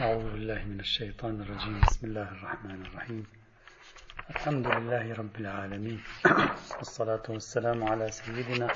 أعوذ 0.00 0.32
بالله 0.32 0.64
من 0.64 0.80
الشيطان 0.80 1.40
الرجيم. 1.40 1.80
بسم 1.80 2.06
الله 2.06 2.28
الرحمن 2.32 2.86
الرحيم. 2.86 3.26
الحمد 4.30 4.66
لله 4.66 5.14
رب 5.14 5.36
العالمين. 5.36 6.00
والصلاة 6.78 7.22
والسلام 7.28 7.84
على 7.84 8.10
سيدنا 8.10 8.68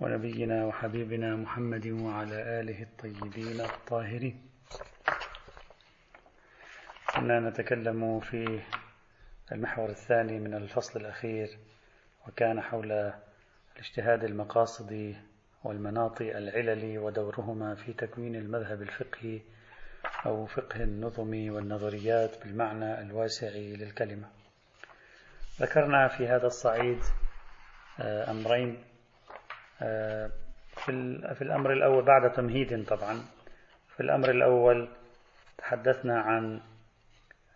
ونبينا 0.00 0.66
وحبيبنا 0.66 1.36
محمد 1.36 1.86
وعلى 1.86 2.60
آله 2.60 2.82
الطيبين 2.82 3.60
الطاهرين. 3.60 4.36
كنا 7.14 7.40
نتكلم 7.40 8.20
في 8.20 8.60
المحور 9.52 9.90
الثاني 9.90 10.38
من 10.38 10.54
الفصل 10.54 11.00
الأخير 11.00 11.58
وكان 12.28 12.60
حول 12.60 13.12
الاجتهاد 13.76 14.24
المقاصدي 14.24 15.16
والمناطي 15.64 16.38
العللي 16.38 16.98
ودورهما 16.98 17.74
في 17.74 17.92
تكوين 17.92 18.36
المذهب 18.36 18.82
الفقهي 18.82 19.40
أو 20.26 20.46
فقه 20.46 20.82
النظم 20.82 21.54
والنظريات 21.54 22.44
بالمعنى 22.44 23.00
الواسع 23.00 23.48
للكلمة. 23.54 24.28
ذكرنا 25.60 26.08
في 26.08 26.28
هذا 26.28 26.46
الصعيد 26.46 27.00
آه، 28.00 28.30
أمرين 28.30 28.84
آه، 29.82 30.30
في 31.34 31.42
الأمر 31.42 31.72
الأول 31.72 32.04
بعد 32.04 32.32
تمهيد 32.32 32.84
طبعا. 32.84 33.24
في 33.96 34.00
الأمر 34.00 34.30
الأول 34.30 34.88
تحدثنا 35.58 36.20
عن 36.20 36.60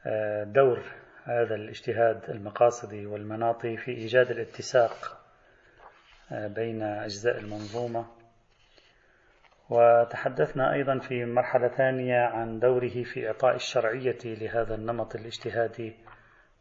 آه، 0.07 0.45
دور 0.45 0.83
هذا 1.25 1.55
الاجتهاد 1.55 2.31
المقاصدي 2.31 3.07
والمناطي 3.07 3.77
في 3.77 3.91
إيجاد 3.91 4.31
الاتساق 4.31 5.23
بين 6.31 6.83
أجزاء 6.83 7.39
المنظومة. 7.39 8.16
وتحدثنا 9.71 10.73
أيضا 10.73 10.99
في 10.99 11.25
مرحلة 11.25 11.69
ثانية 11.69 12.21
عن 12.21 12.59
دوره 12.59 13.03
في 13.03 13.27
إعطاء 13.27 13.55
الشرعية 13.55 14.19
لهذا 14.25 14.75
النمط 14.75 15.15
الاجتهادي 15.15 15.97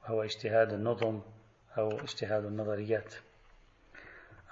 وهو 0.03 0.23
اجتهاد 0.23 0.73
النظم 0.73 1.21
أو 1.77 1.89
اجتهاد 1.91 2.45
النظريات. 2.45 3.15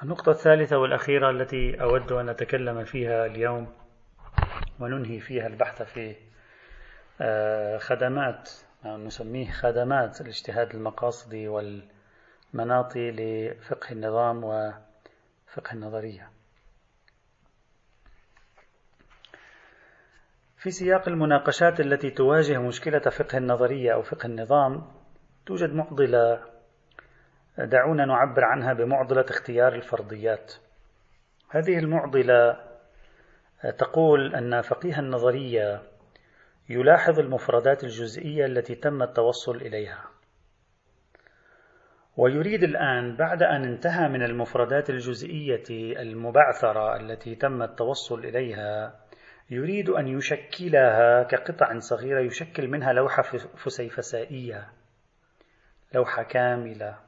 النقطة 0.03 0.29
الثالثة 0.29 0.77
والأخيرة 0.77 1.29
التي 1.29 1.81
أود 1.81 2.11
أن 2.11 2.29
أتكلم 2.29 2.83
فيها 2.83 3.25
اليوم 3.25 3.73
وننهي 4.79 5.19
فيها 5.19 5.47
البحث 5.47 5.81
في 5.81 6.15
آه، 7.21 7.77
خدمات 7.77 8.49
أو 8.85 8.97
نسميه 8.97 9.51
خدمات 9.51 10.21
الاجتهاد 10.21 10.75
المقاصدي 10.75 11.47
والمناطي 11.47 13.11
لفقه 13.11 13.91
النظام 13.91 14.43
وفقه 14.43 15.73
النظرية. 15.73 16.29
في 20.63 20.71
سياق 20.71 21.07
المناقشات 21.07 21.79
التي 21.79 22.09
تواجه 22.09 22.59
مشكلة 22.59 22.99
فقه 22.99 23.37
النظرية 23.37 23.93
أو 23.93 24.01
فقه 24.01 24.25
النظام 24.27 24.87
توجد 25.45 25.73
معضلة 25.73 26.39
دعونا 27.57 28.05
نعبر 28.05 28.43
عنها 28.43 28.73
بمعضلة 28.73 29.25
اختيار 29.29 29.75
الفرضيات. 29.75 30.53
هذه 31.49 31.79
المعضلة 31.79 32.57
تقول 33.77 34.35
أن 34.35 34.61
فقيه 34.61 34.99
النظرية 34.99 35.81
يلاحظ 36.69 37.19
المفردات 37.19 37.83
الجزئية 37.83 38.45
التي 38.45 38.75
تم 38.75 39.03
التوصل 39.03 39.55
إليها. 39.55 40.03
ويريد 42.17 42.63
الآن 42.63 43.15
بعد 43.15 43.43
أن 43.43 43.63
انتهى 43.63 44.09
من 44.09 44.23
المفردات 44.23 44.89
الجزئية 44.89 45.63
المبعثرة 46.01 46.95
التي 46.95 47.35
تم 47.35 47.61
التوصل 47.63 48.19
إليها 48.19 49.02
يريد 49.49 49.89
أن 49.89 50.07
يشكلها 50.07 51.23
كقطع 51.23 51.79
صغيرة 51.79 52.19
يشكل 52.19 52.67
منها 52.67 52.93
لوحة 52.93 53.21
فسيفسائية 53.57 54.69
لوحة 55.93 56.23
كاملة 56.23 56.99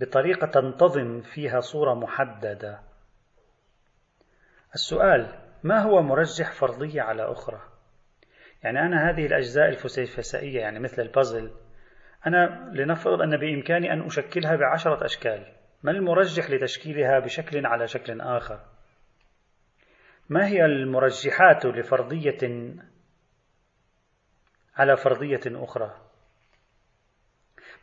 بطريقة 0.00 0.46
تنتظم 0.46 1.20
فيها 1.20 1.60
صورة 1.60 1.94
محددة. 1.94 2.80
السؤال 4.74 5.38
ما 5.62 5.78
هو 5.82 6.02
مرجح 6.02 6.52
فرضية 6.52 7.02
على 7.02 7.22
أخرى؟ 7.32 7.60
يعني 8.62 8.80
أنا 8.80 9.10
هذه 9.10 9.26
الأجزاء 9.26 9.68
الفسيفسائية 9.68 10.60
يعني 10.60 10.78
مثل 10.78 11.02
البازل 11.02 11.50
أنا 12.26 12.70
لنفرض 12.72 13.22
أن 13.22 13.36
بإمكاني 13.36 13.92
أن 13.92 14.06
أشكلها 14.06 14.56
بعشرة 14.56 15.04
أشكال 15.04 15.46
ما 15.82 15.90
المرجح 15.90 16.50
لتشكيلها 16.50 17.18
بشكل 17.18 17.66
على 17.66 17.88
شكل 17.88 18.20
آخر؟ 18.20 18.60
ما 20.28 20.46
هي 20.46 20.64
المرجحات 20.64 21.66
لفرضية 21.66 22.38
على 24.76 24.96
فرضية 24.96 25.40
أخرى؟ 25.46 25.94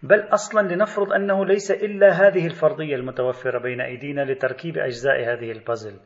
بل 0.04 0.20
أصلا 0.34 0.74
لنفرض 0.74 1.14
أنه 1.14 1.46
ليس 1.46 1.72
إلا 1.72 2.12
هذه 2.12 2.48
الفرضية 2.48 2.96
المتوفرة 2.96 3.60
بين 3.60 3.82
أيدينا 3.82 4.22
لتركيب 4.22 4.78
أجزاء 4.78 5.22
هذه 5.22 5.52
البازل. 5.52 6.00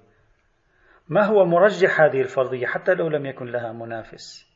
ما 1.10 1.26
هو 1.26 1.46
مرجح 1.46 2.02
هذه 2.02 2.22
الفرضية 2.22 2.68
حتى 2.68 2.94
لو 2.94 3.08
لم 3.08 3.26
يكن 3.26 3.46
لها 3.46 3.74
منافس؟ 3.74 4.54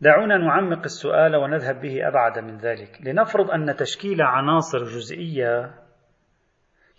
دعونا 0.00 0.36
نعمق 0.38 0.82
السؤال 0.84 1.36
ونذهب 1.36 1.80
به 1.80 2.08
أبعد 2.08 2.38
من 2.38 2.58
ذلك. 2.58 2.98
لنفرض 3.00 3.50
أن 3.50 3.76
تشكيل 3.76 4.22
عناصر 4.22 4.78
جزئية 4.78 5.87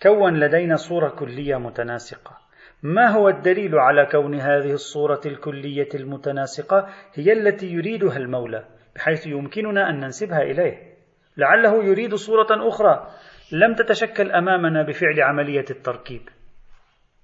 كون 0.02 0.40
لدينا 0.40 0.76
صورة 0.76 1.10
كلية 1.10 1.56
متناسقة. 1.56 2.38
ما 2.84 3.08
هو 3.08 3.30
الدليل 3.30 3.76
على 3.76 4.06
كون 4.06 4.36
هذه 4.36 4.72
الصورة 4.72 5.22
الكلية 5.26 5.90
المتناسقة؟ 5.96 6.88
هي 7.14 7.34
التي 7.34 7.68
يريدها 7.68 8.18
المولى 8.18 8.66
بحيث 8.96 9.28
يمكننا 9.28 9.90
أن 9.90 10.00
ننسبها 10.00 10.42
إليه. 10.42 10.94
لعله 11.38 11.84
يريد 11.84 12.16
صورة 12.16 12.48
أخرى 12.68 13.08
لم 13.52 13.76
تتشكل 13.76 14.32
أمامنا 14.32 14.84
بفعل 14.84 15.22
عملية 15.22 15.66
التركيب. 15.70 16.30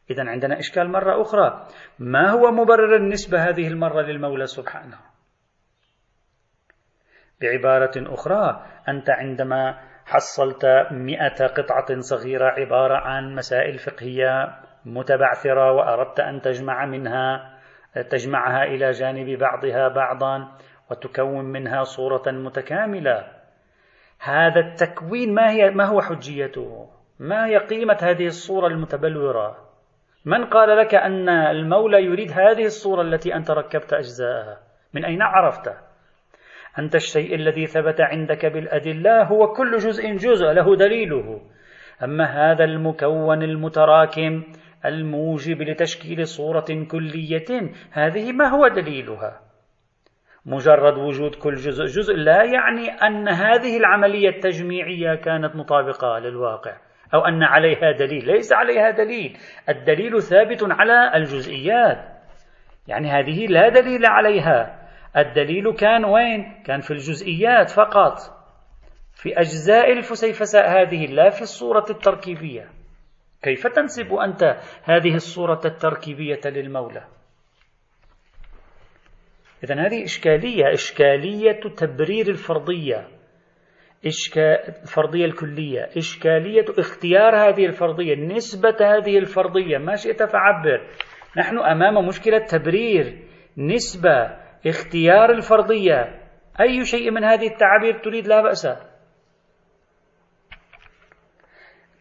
إذا 0.10 0.24
عندنا 0.24 0.60
إشكال 0.60 0.90
مرة 0.90 1.22
أخرى. 1.22 1.68
ما 2.00 2.30
هو 2.30 2.52
مبرر 2.52 2.96
النسبة 2.96 3.50
هذه 3.50 3.68
المرة 3.68 4.02
للمولى 4.02 4.46
سبحانه؟ 4.46 4.98
بعبارة 7.42 8.14
أخرى 8.14 8.66
أنت 8.90 9.10
عندما 9.10 9.80
حصلت 10.06 10.66
مئة 10.92 11.48
قطعة 11.48 12.00
صغيرة 12.00 12.46
عبارة 12.46 12.98
عن 12.98 13.36
مسائل 13.36 13.78
فقهية 13.78 14.56
متبعثرة 14.86 15.72
وأردت 15.72 16.20
أن 16.20 16.42
تجمع 16.42 16.86
منها 16.86 17.56
تجمعها 18.10 18.64
إلى 18.64 18.92
جانب 18.92 19.40
بعضها 19.40 19.88
بعضا 19.88 20.52
وتكون 20.92 21.46
منها 21.46 21.84
صورة 21.84 22.32
متكاملة 22.32 23.28
هذا 24.20 24.60
التكوين 24.60 25.34
ما 25.34 25.52
هي 25.52 25.70
ما 25.70 25.86
هو 25.86 26.02
حجيته؟ 26.02 26.90
ما 27.20 27.46
هي 27.46 27.58
قيمة 27.58 27.98
هذه 28.02 28.26
الصورة 28.26 28.68
المتبلورة؟ 28.68 29.58
من 30.26 30.46
قال 30.46 30.78
لك 30.78 30.96
أن 30.96 31.30
المولى 31.30 32.04
يريد 32.04 32.32
هذه 32.32 32.66
الصورة 32.66 33.02
التي 33.02 33.36
أنت 33.36 33.52
ركبت 33.52 33.94
أجزاءها؟ 33.94 34.60
من 34.94 35.06
أين 35.06 35.22
عرفت؟ 35.22 35.74
أنت 36.80 36.96
الشيء 36.96 37.36
الذي 37.36 37.66
ثبت 37.66 38.02
عندك 38.02 38.46
بالأدلة 38.46 39.24
هو 39.24 39.54
كل 39.54 39.78
جزء 39.78 40.16
جزء 40.16 40.46
له 40.46 40.76
دليله. 40.76 41.42
أما 42.04 42.26
هذا 42.26 42.64
المكون 42.64 43.44
المتراكم 43.44 44.44
الموجب 44.86 45.62
لتشكيل 45.62 46.28
صورة 46.28 46.86
كلية 46.92 47.72
هذه 47.92 48.32
ما 48.32 48.48
هو 48.48 48.68
دليلها؟ 48.68 49.42
مجرد 50.46 50.98
وجود 50.98 51.36
كل 51.36 51.56
جزء 51.56 51.86
جزء 51.86 52.16
لا 52.16 52.44
يعني 52.44 52.90
أن 52.90 53.28
هذه 53.28 53.78
العملية 53.78 54.30
التجميعية 54.30 55.16
كانت 55.16 55.56
مطابقة 55.56 56.20
للواقع 56.20 56.78
أو 57.14 57.26
أن 57.26 57.44
عليها 57.44 57.92
دليل 57.92 58.28
ليس 58.28 58.54
عليها 58.54 58.92
دليل. 58.92 59.38
الدليل 59.70 60.22
ثابت 60.22 60.64
على 60.64 61.12
الجزئيات. 61.16 61.98
يعني 62.88 63.10
هذه 63.10 63.46
لا 63.48 63.70
دليل 63.70 64.06
عليها. 64.06 64.85
الدليل 65.18 65.74
كان 65.74 66.06
وين؟ 66.06 66.64
كان 66.66 66.80
في 66.80 66.92
الجزئيات 66.92 67.70
فقط. 67.70 68.18
في 69.14 69.40
أجزاء 69.40 69.92
الفسيفساء 69.92 70.70
هذه 70.70 71.06
لا 71.06 71.30
في 71.30 71.42
الصورة 71.42 71.86
التركيبية. 71.90 72.70
كيف 73.42 73.68
تنسب 73.68 74.14
أنت 74.14 74.44
هذه 74.84 75.16
الصورة 75.16 75.62
التركيبية 75.66 76.40
للمولى؟ 76.46 77.04
إذا 79.64 79.76
هذه 79.76 80.04
إشكالية 80.04 80.74
إشكالية 80.74 81.60
تبرير 81.78 82.28
الفرضية. 82.28 83.08
إشكال 84.06 84.58
الفرضية 84.82 85.26
الكلية. 85.26 85.90
إشكالية 85.98 86.66
اختيار 86.80 87.36
هذه 87.36 87.66
الفرضية 87.66 88.16
نسبة 88.16 88.78
هذه 88.82 89.18
الفرضية. 89.18 89.78
ما 89.78 89.96
شئت 89.96 90.24
فعبر. 90.24 90.88
نحن 91.38 91.60
أمام 91.60 92.08
مشكلة 92.08 92.38
تبرير 92.38 93.20
نسبة. 93.58 94.45
اختيار 94.66 95.32
الفرضية. 95.32 96.22
أي 96.62 96.86
شيء 96.86 97.12
من 97.12 97.24
هذه 97.24 97.48
التعابير 97.48 98.00
تريد 98.00 98.28
لا 98.28 98.42
بأس. 98.42 98.68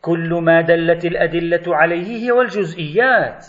كل 0.00 0.40
ما 0.42 0.60
دلت 0.60 1.04
الأدلة 1.04 1.76
عليه 1.76 2.06
هي 2.06 2.40
الجزئيات 2.40 3.46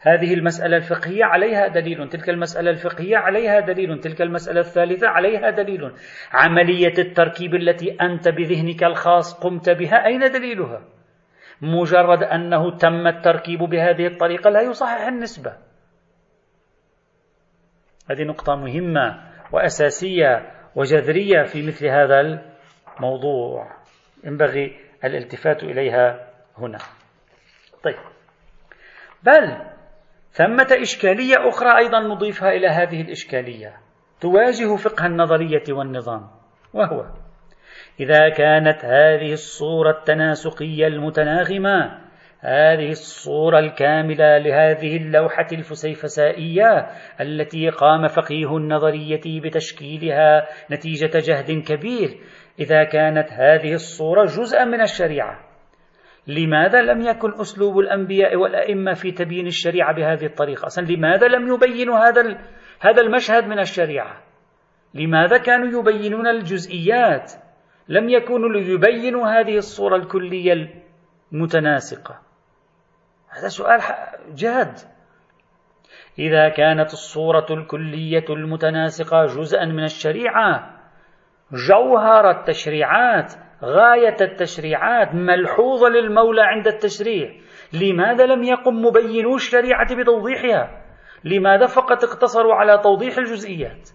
هذه 0.00 0.34
المسألة 0.34 0.76
الفقهية 0.76 1.24
عليها 1.24 1.68
دليل 1.68 2.08
تلك 2.08 2.28
المسألة 2.28 2.70
الفقهية 2.70 3.16
عليها 3.16 3.60
دليل 3.60 4.00
تلك 4.00 4.22
المسألة 4.22 4.60
الثالثة 4.60 5.08
عليها 5.08 5.50
دليل. 5.50 5.92
عملية 6.32 6.94
التركيب 6.98 7.54
التي 7.54 7.96
أنت 8.00 8.28
بذهنك 8.28 8.84
الخاص 8.84 9.34
قمت 9.40 9.70
بها 9.70 10.06
أين 10.06 10.20
دليلها؟ 10.20 10.82
مجرد 11.62 12.22
أنه 12.22 12.76
تم 12.76 13.06
التركيب 13.06 13.58
بهذه 13.58 14.06
الطريقة 14.06 14.50
لا 14.50 14.60
يصحح 14.60 15.06
النسبة. 15.06 15.52
هذه 18.10 18.22
نقطة 18.22 18.54
مهمة 18.54 19.20
وأساسية 19.52 20.52
وجذرية 20.74 21.42
في 21.42 21.66
مثل 21.66 21.86
هذا 21.86 22.20
الموضوع. 22.20 23.76
ينبغي 24.24 24.76
الالتفات 25.04 25.62
إليها 25.62 26.30
هنا. 26.58 26.78
طيب. 27.84 27.96
بل 29.22 29.56
ثمة 30.32 30.68
إشكالية 30.82 31.48
أخرى 31.48 31.78
أيضا 31.78 32.00
نضيفها 32.00 32.52
إلى 32.52 32.68
هذه 32.68 33.00
الإشكالية. 33.00 33.76
تواجه 34.20 34.76
فقه 34.76 35.06
النظرية 35.06 35.64
والنظام. 35.70 36.30
وهو 36.72 37.06
إذا 38.00 38.28
كانت 38.28 38.84
هذه 38.84 39.32
الصورة 39.32 39.90
التناسقية 39.90 40.86
المتناغمة 40.86 42.03
هذه 42.44 42.90
الصورة 42.90 43.58
الكاملة 43.58 44.38
لهذه 44.38 44.96
اللوحة 44.96 45.46
الفسيفسائية 45.52 46.86
التي 47.20 47.68
قام 47.68 48.08
فقيه 48.08 48.56
النظرية 48.56 49.40
بتشكيلها 49.40 50.46
نتيجة 50.70 51.10
جهد 51.14 51.62
كبير. 51.62 52.20
إذا 52.58 52.84
كانت 52.84 53.32
هذه 53.32 53.74
الصورة 53.74 54.24
جزءا 54.24 54.64
من 54.64 54.80
الشريعة 54.80 55.40
لماذا 56.26 56.82
لم 56.82 57.00
يكن 57.00 57.40
أسلوب 57.40 57.78
الأنبياء 57.78 58.36
والأئمة 58.36 58.92
في 58.92 59.12
تبيين 59.12 59.46
الشريعة 59.46 59.94
بهذه 59.94 60.26
الطريقة؟ 60.26 60.66
أصلا 60.66 60.84
لماذا 60.84 61.26
لم 61.26 61.54
يبينوا 61.54 61.98
هذا 61.98 62.38
هذا 62.80 63.02
المشهد 63.02 63.44
من 63.44 63.58
الشريعة؟ 63.58 64.22
لماذا 64.94 65.38
كانوا 65.38 65.80
يبينون 65.80 66.26
الجزئيات؟ 66.26 67.32
لم 67.88 68.08
يكونوا 68.08 68.48
ليبينوا 68.48 69.26
هذه 69.26 69.56
الصورة 69.56 69.96
الكلية 69.96 70.72
المتناسقة. 71.32 72.33
هذا 73.38 73.48
سؤال 73.48 73.80
جاد. 74.34 74.74
إذا 76.18 76.48
كانت 76.48 76.92
الصورة 76.92 77.46
الكلية 77.50 78.24
المتناسقة 78.30 79.24
جزءا 79.24 79.64
من 79.64 79.84
الشريعة 79.84 80.80
جوهر 81.68 82.30
التشريعات 82.30 83.32
غاية 83.62 84.16
التشريعات 84.20 85.14
ملحوظة 85.14 85.88
للمولى 85.88 86.42
عند 86.42 86.66
التشريع. 86.66 87.32
لماذا 87.72 88.26
لم 88.26 88.44
يقم 88.44 88.74
مبينو 88.74 89.34
الشريعة 89.34 89.96
بتوضيحها؟ 89.96 90.84
لماذا 91.24 91.66
فقط 91.66 92.04
اقتصروا 92.04 92.54
على 92.54 92.78
توضيح 92.78 93.18
الجزئيات؟ 93.18 93.90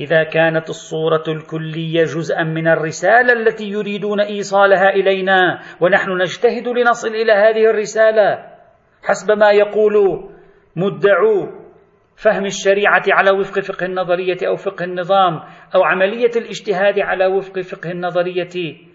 إذا 0.00 0.22
كانت 0.24 0.68
الصورة 0.68 1.24
الكلية 1.28 2.02
جزءا 2.02 2.42
من 2.42 2.68
الرسالة 2.68 3.32
التي 3.32 3.68
يريدون 3.68 4.20
إيصالها 4.20 4.90
إلينا 4.90 5.60
ونحن 5.80 6.10
نجتهد 6.10 6.68
لنصل 6.68 7.08
إلى 7.08 7.32
هذه 7.32 7.70
الرسالة. 7.70 8.54
حسب 9.02 9.38
ما 9.38 9.50
يقول 9.50 9.94
مدعو 10.76 11.64
فهم 12.16 12.44
الشريعة 12.44 13.02
على 13.08 13.30
وفق 13.30 13.60
فقه 13.60 13.86
النظرية 13.86 14.38
أو 14.46 14.56
فقه 14.56 14.84
النظام 14.84 15.40
أو 15.74 15.84
عملية 15.84 16.30
الاجتهاد 16.36 16.98
على 16.98 17.26
وفق 17.26 17.60
فقه 17.60 17.90
النظرية. 17.90 18.93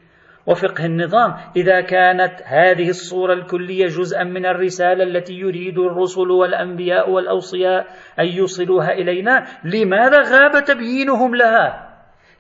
وفقه 0.50 0.86
النظام. 0.86 1.36
إذا 1.56 1.82
كانت 1.82 2.34
هذه 2.46 2.90
الصورة 2.90 3.34
الكلية 3.34 3.86
جزءا 3.86 4.24
من 4.24 4.46
الرسالة 4.46 5.04
التي 5.04 5.34
يريد 5.34 5.78
الرسل 5.80 6.32
والأنبياء 6.32 7.10
والأوصياء 7.10 7.88
أن 8.20 8.26
يوصلوها 8.26 8.92
إلينا 8.94 9.46
لماذا 9.64 10.20
غاب 10.22 10.64
تبيينهم 10.64 11.36
لها؟ 11.36 11.90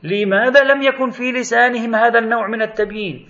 لماذا 0.04 0.64
لم 0.64 0.82
يكن 0.82 1.10
في 1.10 1.32
لسانهم 1.32 1.96
هذا 1.96 2.20
النوع 2.20 2.48
من 2.48 2.62
التبيين؟ 2.62 3.30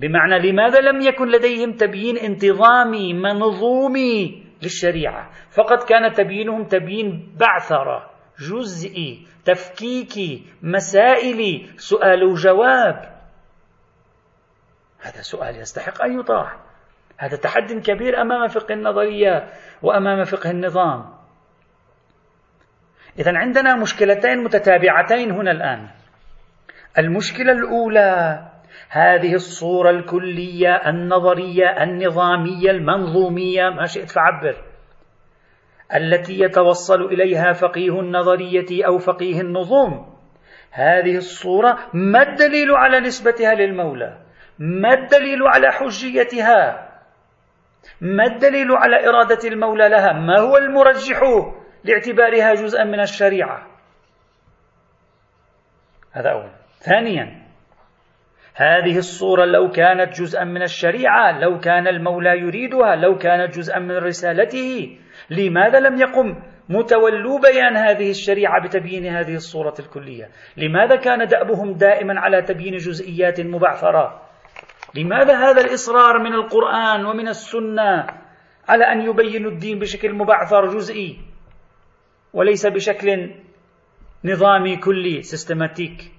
بمعنى 0.00 0.50
لماذا 0.50 0.80
لم 0.80 1.00
يكن 1.00 1.28
لديهم 1.28 1.72
تبيين 1.72 2.16
انتظامي 2.18 3.14
منظومي 3.14 4.42
للشريعة؟ 4.62 5.30
فقط 5.50 5.88
كان 5.88 6.12
تبيينهم 6.12 6.64
تبيين 6.64 7.34
بعثرة 7.40 8.10
جزئي 8.50 9.26
تفكيكي 9.44 10.42
مسائلي 10.62 11.66
سؤال 11.76 12.24
وجواب. 12.24 13.11
هذا 15.02 15.20
سؤال 15.20 15.56
يستحق 15.56 16.02
أن 16.02 16.20
يطرح. 16.20 16.56
هذا 17.18 17.36
تحد 17.36 17.72
كبير 17.72 18.20
أمام 18.20 18.48
فقه 18.48 18.72
النظرية 18.72 19.48
وأمام 19.82 20.24
فقه 20.24 20.50
النظام. 20.50 21.14
إذا 23.18 23.38
عندنا 23.38 23.76
مشكلتين 23.76 24.44
متتابعتين 24.44 25.30
هنا 25.30 25.50
الآن. 25.50 25.88
المشكلة 26.98 27.52
الأولى 27.52 28.42
هذه 28.88 29.34
الصورة 29.34 29.90
الكلية 29.90 30.88
النظرية 30.88 31.82
النظامية 31.82 32.70
المنظومية 32.70 33.68
ما 33.68 33.86
شئت 33.86 34.10
فعبر 34.10 34.56
التي 35.94 36.40
يتوصل 36.40 37.02
إليها 37.02 37.52
فقيه 37.52 38.00
النظرية 38.00 38.86
أو 38.86 38.98
فقيه 38.98 39.40
النظم. 39.40 40.04
هذه 40.70 41.16
الصورة 41.16 41.78
ما 41.94 42.22
الدليل 42.22 42.70
على 42.70 43.00
نسبتها 43.00 43.54
للمولى؟ 43.54 44.21
ما 44.58 44.94
الدليل 44.94 45.42
على 45.42 45.72
حجيتها؟ 45.72 46.88
ما 48.00 48.24
الدليل 48.24 48.72
على 48.72 49.08
إرادة 49.08 49.48
المولى 49.48 49.88
لها؟ 49.88 50.12
ما 50.12 50.38
هو 50.38 50.56
المرجح 50.56 51.20
لاعتبارها 51.84 52.54
جزءا 52.54 52.84
من 52.84 53.00
الشريعة؟ 53.00 53.66
هذا 56.12 56.30
أولا 56.30 56.50
ثانيا 56.78 57.42
هذه 58.54 58.98
الصورة 58.98 59.44
لو 59.44 59.70
كانت 59.70 60.20
جزءا 60.20 60.44
من 60.44 60.62
الشريعة 60.62 61.40
لو 61.40 61.58
كان 61.58 61.88
المولى 61.88 62.38
يريدها 62.38 62.96
لو 62.96 63.18
كانت 63.18 63.58
جزءا 63.58 63.78
من 63.78 63.96
رسالته 63.96 64.98
لماذا 65.30 65.80
لم 65.80 66.00
يقم 66.00 66.42
متولو 66.68 67.38
بيان 67.38 67.76
هذه 67.76 68.10
الشريعة 68.10 68.62
بتبيين 68.62 69.06
هذه 69.06 69.34
الصورة 69.34 69.74
الكلية؟ 69.78 70.28
لماذا 70.56 70.96
كان 70.96 71.26
دأبهم 71.26 71.72
دائما 71.72 72.20
على 72.20 72.42
تبيين 72.42 72.76
جزئيات 72.76 73.40
مبعثرة 73.40 74.22
لماذا 74.94 75.36
هذا 75.50 75.60
الإصرار 75.60 76.18
من 76.18 76.32
القرآن 76.34 77.04
ومن 77.04 77.28
السنة 77.28 78.06
على 78.68 78.84
أن 78.84 79.00
يبينوا 79.00 79.50
الدين 79.50 79.78
بشكل 79.78 80.14
مبعثر 80.14 80.66
جزئي 80.66 81.20
وليس 82.32 82.66
بشكل 82.66 83.34
نظامي 84.24 84.76
كلي 84.76 85.22
سيستماتيك؟ 85.22 86.12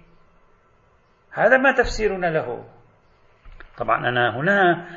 هذا 1.32 1.58
ما 1.58 1.72
تفسيرنا 1.72 2.28
له. 2.28 2.66
طبعا 3.78 4.10
أنا 4.10 4.38
هنا 4.38 4.88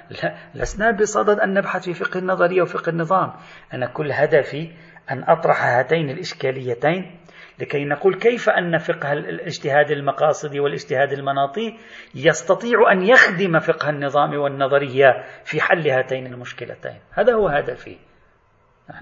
لسنا 0.55 0.91
بصدد 0.91 1.41
أن 1.41 1.55
نبحث 1.55 1.85
في 1.85 1.95
فقه 1.95 2.19
النظرية 2.19 2.62
وفقه 2.62 2.91
النظام. 2.91 3.33
أنا 3.75 3.87
كل 3.87 4.12
هدفي 4.12 4.73
أن 5.11 5.25
أطرح 5.29 5.65
هاتين 5.65 6.11
الإشكاليتين 6.11 7.21
لكي 7.61 7.85
نقول 7.85 8.15
كيف 8.15 8.49
أن 8.49 8.79
فقه 8.79 9.13
الاجتهاد 9.13 9.91
المقاصدي 9.91 10.61
والاجتهاد 10.61 11.13
المناطي 11.13 11.79
يستطيع 12.15 12.93
أن 12.93 13.03
يخدم 13.03 13.59
فقه 13.59 13.91
النظام 13.91 14.35
والنظرية 14.35 15.25
في 15.45 15.61
حل 15.61 15.89
هاتين 15.89 16.27
المشكلتين. 16.27 17.01
هذا 17.13 17.35
هو 17.35 17.49
هدفي. 17.49 17.97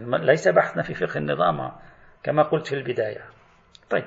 ليس 0.00 0.48
بحثنا 0.48 0.82
في 0.82 0.94
فقه 0.94 1.18
النظام 1.18 1.72
كما 2.22 2.42
قلت 2.42 2.66
في 2.66 2.74
البداية. 2.74 3.24
طيب. 3.90 4.04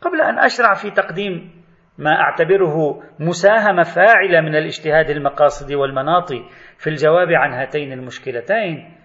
قبل 0.00 0.20
أن 0.20 0.38
أشرع 0.38 0.74
في 0.74 0.90
تقديم 0.90 1.62
ما 1.98 2.20
أعتبره 2.20 3.02
مساهمة 3.20 3.82
فاعلة 3.82 4.40
من 4.40 4.56
الاجتهاد 4.56 5.10
المقاصدي 5.10 5.76
والمناطي 5.76 6.44
في 6.78 6.90
الجواب 6.90 7.28
عن 7.28 7.52
هاتين 7.52 7.92
المشكلتين 7.92 8.97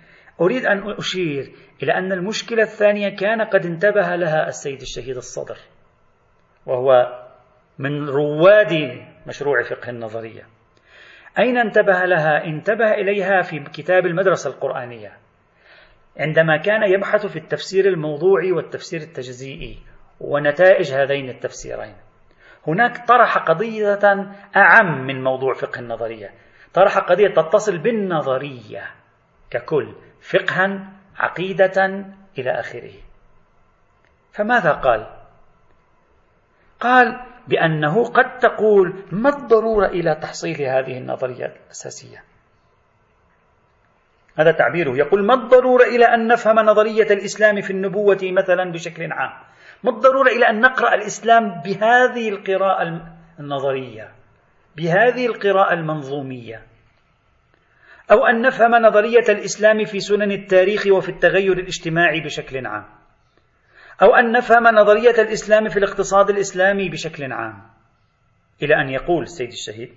أريد 0.44 0.66
أن 0.66 0.92
أشير 0.92 1.52
إلى 1.84 1.94
أن 1.94 2.12
المشكلة 2.12 2.64
الثانية 2.64 3.16
كان 3.16 3.42
قد 3.42 3.66
انتبه 3.66 4.16
لها 4.16 4.48
السيد 4.48 4.82
الشهيد 4.82 5.16
الصدر 5.16 5.58
وهو 6.66 7.20
من 7.80 8.10
رواد 8.10 8.74
مشروع 9.28 9.64
فقه 9.64 9.90
النظرية. 9.90 10.44
أين 11.40 11.58
انتبه 11.58 12.06
لها؟ 12.06 12.46
انتبه 12.46 12.92
إليها 12.92 13.42
في 13.42 13.60
كتاب 13.60 14.06
المدرسة 14.06 14.50
القرآنية 14.50 15.12
عندما 16.20 16.58
كان 16.58 16.84
يبحث 16.94 17.26
في 17.26 17.40
التفسير 17.40 17.86
الموضوعي 17.86 18.52
والتفسير 18.52 19.02
التجزيئي 19.02 19.78
ونتائج 20.20 20.94
هذين 20.94 21.30
التفسيرين. 21.30 21.96
هناك 22.68 23.08
طرح 23.08 23.38
قضية 23.38 24.00
أعم 24.56 25.08
من 25.08 25.24
موضوع 25.24 25.54
فقه 25.54 25.80
النظرية 25.80 26.30
طرح 26.74 26.98
قضية 26.98 27.28
تتصل 27.28 27.78
بالنظرية 27.78 28.84
ككل. 29.50 29.96
فقها 30.24 30.88
عقيدة 31.18 32.06
إلى 32.38 32.60
آخره. 32.60 32.94
فماذا 34.32 34.72
قال؟ 34.72 35.08
قال 36.80 37.22
بأنه 37.48 38.04
قد 38.06 38.40
تقول 38.40 38.94
ما 39.12 39.30
الضرورة 39.30 39.88
إلى 39.88 40.16
تحصيل 40.16 40.62
هذه 40.62 40.98
النظرية 40.98 41.46
الأساسية؟ 41.46 42.24
هذا 44.36 44.52
تعبيره. 44.52 44.98
يقول 44.98 45.26
ما 45.26 45.34
الضرورة 45.34 45.84
إلى 45.84 46.06
أن 46.06 46.28
نفهم 46.28 46.60
نظرية 46.60 47.08
الإسلام 47.12 47.62
في 47.62 47.70
النبوة 47.72 48.20
مثلا 48.24 48.72
بشكل 48.72 49.12
عام؟ 49.12 49.32
ما 49.84 49.92
الضرورة 49.92 50.30
إلى 50.30 50.50
أن 50.50 50.60
نقرأ 50.60 50.96
الإسلام 50.96 51.62
بهذه 51.62 52.30
القراءة 52.30 53.02
النظرية 53.40 54.12
بهذه 54.76 55.26
القراءة 55.26 55.74
المنظومية؟ 55.74 56.73
أو 58.14 58.26
أن 58.26 58.42
نفهم 58.42 58.76
نظرية 58.76 59.26
الإسلام 59.30 59.86
في 59.86 60.00
سنن 60.00 60.32
التاريخ 60.32 60.88
وفي 60.88 61.10
التغير 61.10 61.54
الاجتماعي 61.54 62.22
بشكل 62.22 62.68
عام. 62.68 62.86
أو 64.02 64.16
أن 64.16 64.32
نفهم 64.32 64.64
نظرية 64.64 65.22
الإسلام 65.22 65.70
في 65.70 65.78
الاقتصاد 65.78 66.30
الإسلامي 66.30 66.90
بشكل 66.90 67.34
عام. 67.34 67.64
إلى 68.62 68.76
أن 68.76 68.90
يقول 68.90 69.24
السيد 69.24 69.48
الشهيد 69.48 69.94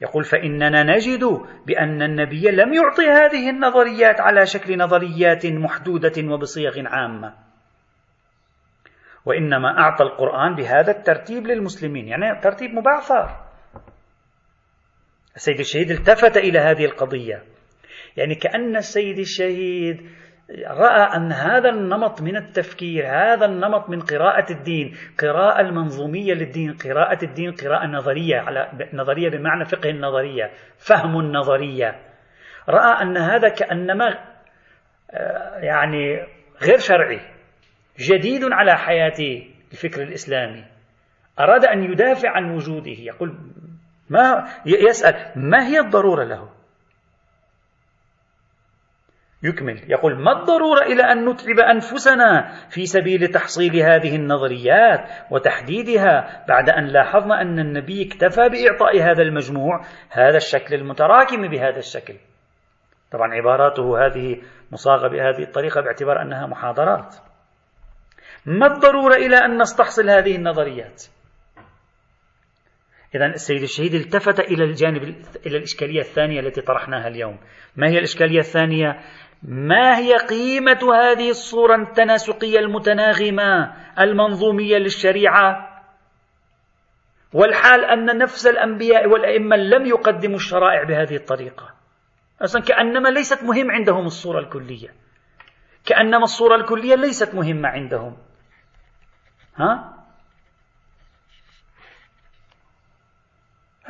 يقول 0.00 0.24
فإننا 0.24 0.82
نجد 0.82 1.24
بأن 1.66 2.02
النبي 2.02 2.50
لم 2.50 2.72
يعطي 2.74 3.08
هذه 3.10 3.50
النظريات 3.50 4.20
على 4.20 4.46
شكل 4.46 4.78
نظريات 4.78 5.46
محدودة 5.46 6.32
وبصيغ 6.32 6.86
عامة. 6.86 7.34
وإنما 9.24 9.78
أعطى 9.78 10.04
القرآن 10.04 10.54
بهذا 10.54 10.90
الترتيب 10.90 11.46
للمسلمين. 11.46 12.08
يعني 12.08 12.40
ترتيب 12.40 12.70
مبعثر. 12.70 13.49
السيد 15.36 15.58
الشهيد 15.58 15.90
التفت 15.90 16.36
إلى 16.36 16.58
هذه 16.58 16.84
القضية. 16.84 17.42
يعني 18.16 18.34
كأن 18.34 18.76
السيد 18.76 19.18
الشهيد 19.18 20.10
رأى 20.66 21.16
أن 21.16 21.32
هذا 21.32 21.68
النمط 21.68 22.22
من 22.22 22.36
التفكير 22.36 23.06
هذا 23.06 23.46
النمط 23.46 23.90
من 23.90 24.00
قراءة 24.00 24.52
الدين 24.52 24.96
قراءة 25.18 25.60
المنظومية 25.60 26.34
للدين 26.34 26.72
قراءة 26.72 27.24
الدين 27.24 27.52
قراءة 27.52 27.86
نظرية 27.86 28.36
على 28.36 28.88
نظرية 28.92 29.28
بمعنى 29.28 29.64
فقه 29.64 29.90
النظرية 29.90 30.50
فهم 30.78 31.20
النظرية. 31.20 32.00
رأى 32.68 33.02
أن 33.02 33.16
هذا 33.16 33.48
كأنما 33.48 34.18
آه، 35.10 35.58
يعني 35.58 36.26
غير 36.62 36.78
شرعي 36.78 37.20
جديد 37.98 38.40
على 38.52 38.78
حياة 38.78 39.42
الفكر 39.72 40.02
الإسلامي. 40.02 40.64
أراد 41.40 41.64
أن 41.64 41.84
يدافع 41.84 42.30
عن 42.30 42.54
وجوده 42.54 42.96
يقول 42.98 43.38
ما 44.10 44.48
يسأل 44.66 45.32
ما 45.36 45.66
هي 45.66 45.80
الضرورة 45.80 46.24
له؟ 46.24 46.48
يكمل 49.42 49.90
يقول 49.90 50.22
ما 50.22 50.32
الضرورة 50.40 50.82
إلى 50.82 51.02
أن 51.02 51.28
نتعب 51.28 51.58
أنفسنا 51.58 52.52
في 52.68 52.86
سبيل 52.86 53.28
تحصيل 53.28 53.76
هذه 53.76 54.16
النظريات 54.16 55.08
وتحديدها 55.30 56.44
بعد 56.48 56.70
أن 56.70 56.84
لاحظنا 56.84 57.40
أن 57.40 57.58
النبي 57.58 58.08
اكتفى 58.08 58.48
بإعطاء 58.48 59.02
هذا 59.02 59.22
المجموع 59.22 59.84
هذا 60.10 60.36
الشكل 60.36 60.74
المتراكم 60.74 61.48
بهذا 61.48 61.78
الشكل. 61.78 62.14
طبعا 63.10 63.34
عباراته 63.34 64.06
هذه 64.06 64.42
مصاغة 64.72 65.08
بهذه 65.08 65.42
الطريقة 65.42 65.80
باعتبار 65.80 66.22
أنها 66.22 66.46
محاضرات. 66.46 67.16
ما 68.46 68.66
الضرورة 68.66 69.14
إلى 69.14 69.36
أن 69.36 69.60
نستحصل 69.60 70.10
هذه 70.10 70.36
النظريات؟ 70.36 71.02
إذا 73.14 73.26
السيد 73.26 73.62
الشهيد 73.62 73.94
التفت 73.94 74.40
إلى 74.40 74.64
الجانب 74.64 75.02
إلى 75.46 75.56
الإشكالية 75.56 76.00
الثانية 76.00 76.40
التي 76.40 76.60
طرحناها 76.60 77.08
اليوم. 77.08 77.38
ما 77.76 77.88
هي 77.88 77.98
الإشكالية 77.98 78.38
الثانية؟ 78.38 79.00
ما 79.42 79.98
هي 79.98 80.16
قيمة 80.16 80.94
هذه 80.94 81.30
الصورة 81.30 81.76
التناسقية 81.76 82.58
المتناغمة 82.58 83.72
المنظومية 84.00 84.76
للشريعة؟ 84.76 85.70
والحال 87.32 87.84
أن 87.84 88.18
نفس 88.18 88.46
الأنبياء 88.46 89.06
والأئمة 89.08 89.56
لم 89.56 89.86
يقدموا 89.86 90.36
الشرائع 90.36 90.84
بهذه 90.84 91.16
الطريقة. 91.16 91.74
أصلا 92.42 92.62
كأنما 92.62 93.08
ليست 93.08 93.42
مهم 93.42 93.70
عندهم 93.70 94.06
الصورة 94.06 94.40
الكلية. 94.40 94.88
كأنما 95.84 96.22
الصورة 96.22 96.56
الكلية 96.56 96.94
ليست 96.94 97.34
مهمة 97.34 97.68
عندهم. 97.68 98.16
ها؟ 99.56 99.99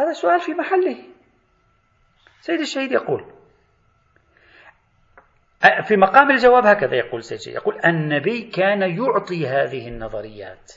هذا 0.00 0.12
سؤال 0.12 0.40
في 0.40 0.52
محله. 0.52 0.96
سيد 2.40 2.60
الشهيد 2.60 2.92
يقول 2.92 3.24
في 5.84 5.96
مقام 5.96 6.30
الجواب 6.30 6.66
هكذا 6.66 6.94
يقول 6.96 7.22
سيد 7.22 7.38
الشهيد 7.38 7.56
يقول 7.56 7.80
النبي 7.84 8.42
كان 8.42 8.82
يعطي 8.82 9.46
هذه 9.46 9.88
النظريات. 9.88 10.72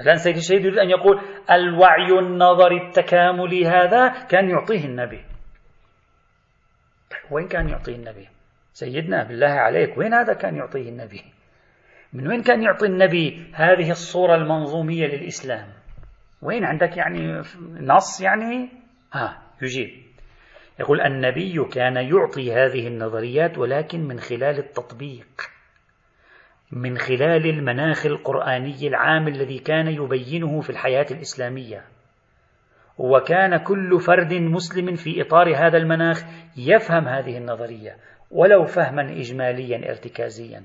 الآن 0.00 0.16
سيد 0.16 0.36
الشهيد 0.36 0.64
يريد 0.64 0.78
أن 0.78 0.90
يقول 0.90 1.20
الوعي 1.50 2.18
النظري 2.18 2.86
التكاملي 2.86 3.66
هذا 3.66 4.08
كان 4.08 4.50
يعطيه 4.50 4.84
النبي. 4.84 5.24
وين 7.30 7.48
كان 7.48 7.68
يعطيه 7.68 7.94
النبي؟ 7.94 8.28
سيدنا 8.72 9.24
بالله 9.24 9.50
عليك 9.50 9.98
وين 9.98 10.14
هذا 10.14 10.34
كان 10.34 10.56
يعطيه 10.56 10.88
النبي؟ 10.88 11.24
من 12.12 12.28
وين 12.28 12.42
كان 12.42 12.62
يعطي 12.62 12.86
النبي 12.86 13.52
هذه 13.54 13.90
الصورة 13.90 14.34
المنظومية 14.34 15.06
للإسلام؟ 15.06 15.81
وين 16.42 16.64
عندك 16.64 16.96
يعني 16.96 17.42
نص 17.80 18.20
يعني؟ 18.20 18.68
ها 19.12 19.42
يجيب. 19.62 19.90
يقول 20.80 21.00
النبي 21.00 21.64
كان 21.64 21.96
يعطي 21.96 22.52
هذه 22.52 22.86
النظريات 22.86 23.58
ولكن 23.58 24.00
من 24.00 24.20
خلال 24.20 24.58
التطبيق 24.58 25.52
من 26.72 26.98
خلال 26.98 27.46
المناخ 27.46 28.06
القرآني 28.06 28.88
العام 28.88 29.28
الذي 29.28 29.58
كان 29.58 29.86
يبينه 29.86 30.60
في 30.60 30.70
الحياة 30.70 31.06
الإسلامية. 31.10 31.84
وكان 32.98 33.56
كل 33.56 34.00
فرد 34.00 34.32
مسلم 34.34 34.94
في 34.94 35.22
إطار 35.22 35.56
هذا 35.56 35.78
المناخ 35.78 36.24
يفهم 36.56 37.08
هذه 37.08 37.38
النظرية 37.38 37.96
ولو 38.30 38.64
فهما 38.64 39.02
إجماليا 39.02 39.90
ارتكازيا. 39.90 40.62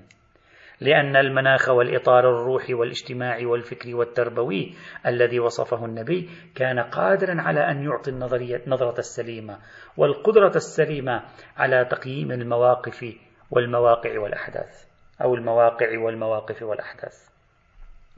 لأن 0.82 1.16
المناخ 1.16 1.70
والإطار 1.70 2.20
الروحي 2.20 2.74
والاجتماعي 2.74 3.46
والفكري 3.46 3.94
والتربوي 3.94 4.74
الذي 5.06 5.40
وصفه 5.40 5.86
النبي 5.86 6.30
كان 6.56 6.80
قادرا 6.80 7.42
على 7.42 7.72
أن 7.72 7.84
يعطي 7.84 8.12
النظرية 8.12 8.62
نظرة 8.68 9.00
السليمة 9.00 9.60
والقدرة 9.98 10.52
السليمة 10.56 11.24
على 11.58 11.86
تقييم 11.86 12.32
المواقف 12.32 13.06
والمواقع 13.52 14.20
والأحداث 14.20 14.86
أو 15.22 15.36
المواقع 15.36 16.00
والمواقف 16.00 16.62
والأحداث 16.64 17.28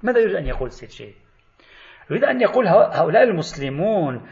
ماذا 0.04 0.20
يريد 0.20 0.36
أن 0.36 0.48
يقول 0.48 0.72
سيد 0.72 0.90
شيء؟ 0.90 1.14
يريد 2.10 2.24
أن 2.24 2.42
يقول 2.42 2.68
هؤلاء 2.68 3.24
المسلمون 3.24 4.28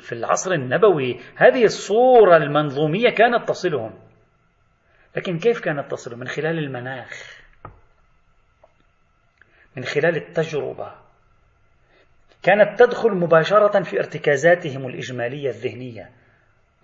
في 0.00 0.12
العصر 0.12 0.52
النبوي 0.52 1.20
هذه 1.36 1.64
الصورة 1.64 2.36
المنظومية 2.36 3.10
كانت 3.10 3.48
تصلهم 3.48 3.94
لكن 5.16 5.38
كيف 5.38 5.60
كانت 5.60 5.90
تصلهم؟ 5.90 6.20
من 6.20 6.26
خلال 6.26 6.58
المناخ 6.58 7.37
من 9.78 9.84
خلال 9.84 10.16
التجربة. 10.16 10.92
كانت 12.42 12.78
تدخل 12.78 13.10
مباشرة 13.10 13.82
في 13.82 13.98
ارتكازاتهم 13.98 14.86
الإجمالية 14.86 15.48
الذهنية. 15.48 16.10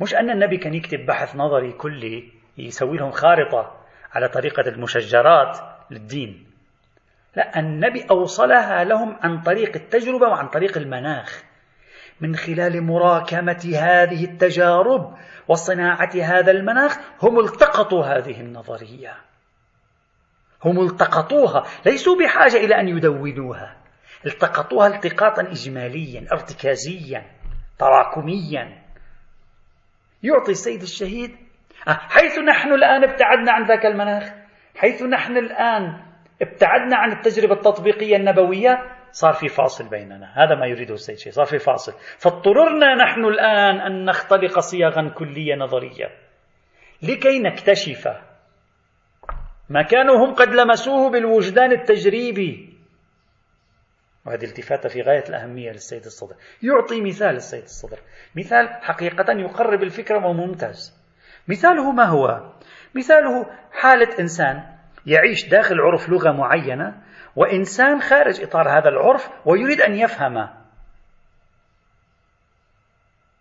مش 0.01 0.15
أن 0.15 0.31
النبي 0.31 0.57
كان 0.57 0.75
يكتب 0.75 1.07
بحث 1.07 1.37
نظري 1.37 1.73
كلي 1.73 2.33
يسوي 2.59 2.97
لهم 2.97 3.11
خارطة 3.11 3.81
على 4.13 4.29
طريقة 4.29 4.63
المشجرات 4.69 5.59
للدين. 5.91 6.47
لا 7.37 7.59
النبي 7.59 8.07
أوصلها 8.11 8.85
لهم 8.85 9.17
عن 9.23 9.41
طريق 9.41 9.77
التجربة 9.77 10.29
وعن 10.29 10.49
طريق 10.49 10.79
المناخ. 10.79 11.43
من 12.21 12.37
خلال 12.37 12.83
مراكمة 12.83 13.73
هذه 13.75 14.25
التجارب 14.25 15.17
وصناعة 15.49 16.11
هذا 16.23 16.51
المناخ 16.51 16.99
هم 17.23 17.41
التقطوا 17.41 18.05
هذه 18.05 18.41
النظرية. 18.41 19.17
هم 20.65 20.81
التقطوها 20.81 21.65
ليسوا 21.87 22.17
بحاجة 22.17 22.57
إلى 22.57 22.81
أن 22.81 22.89
يدونوها. 22.89 23.77
التقطوها 24.27 24.87
التقاطا 24.87 25.43
إجماليا 25.43 26.27
ارتكازيا 26.33 27.23
تراكميا. 27.79 28.83
يعطي 30.23 30.51
السيد 30.51 30.83
الشهيد 30.83 31.37
آه، 31.89 31.93
حيث 31.93 32.39
نحن 32.39 32.73
الآن 32.73 33.05
ابتعدنا 33.05 33.53
عن 33.53 33.65
ذاك 33.65 33.87
المناخ 33.87 34.33
حيث 34.77 35.03
نحن 35.03 35.37
الآن 35.37 36.01
ابتعدنا 36.43 36.97
عن 36.97 37.13
التجربة 37.13 37.55
التطبيقية 37.55 38.17
النبوية 38.17 38.79
صار 39.13 39.33
في 39.33 39.49
فاصل 39.49 39.89
بيننا. 39.89 40.33
هذا 40.37 40.55
ما 40.55 40.67
يريده 40.67 40.95
السيد 40.95 41.15
الشهيد 41.15 41.35
صار 41.35 41.47
في 41.47 41.59
فاصل. 41.59 41.93
فاضطررنا 42.19 42.95
نحن 42.95 43.25
الآن 43.25 43.81
أن 43.81 44.05
نختلق 44.05 44.59
صيغا 44.59 45.09
كلية 45.09 45.55
نظرية 45.55 46.11
لكي 47.03 47.39
نكتشف 47.39 48.09
ما 49.69 49.83
كانوا 49.83 50.17
هم 50.17 50.35
قد 50.35 50.49
لمسوه 50.49 51.11
بالوجدان 51.11 51.73
التجريبي. 51.73 52.75
وهذه 54.27 54.45
التفاتة 54.45 54.89
في 54.89 55.03
غاية 55.03 55.25
الأهمية 55.29 55.71
للسيد 55.71 56.05
الصدر. 56.05 56.37
يعطي 56.63 57.01
مثال 57.01 57.37
السيد 57.37 57.63
الصدر. 57.63 57.99
مثال 58.37 58.69
حقيقة 58.69 59.33
يقرب 59.33 59.83
الفكرة 59.83 60.27
وممتاز. 60.27 61.05
مثاله 61.49 61.93
ما 61.93 62.05
هو؟ 62.05 62.53
مثاله 62.95 63.47
حالة 63.73 64.19
إنسان 64.21 64.77
يعيش 65.07 65.49
داخل 65.49 65.81
عرف 65.81 66.09
لغة 66.09 66.33
معينة 66.33 67.03
وإنسان 67.37 68.01
خارج 68.01 68.43
إطار 68.43 68.69
هذا 68.79 68.89
العرف 68.89 69.29
ويريد 69.47 69.81
أن 69.81 69.95
يفهم 69.95 70.49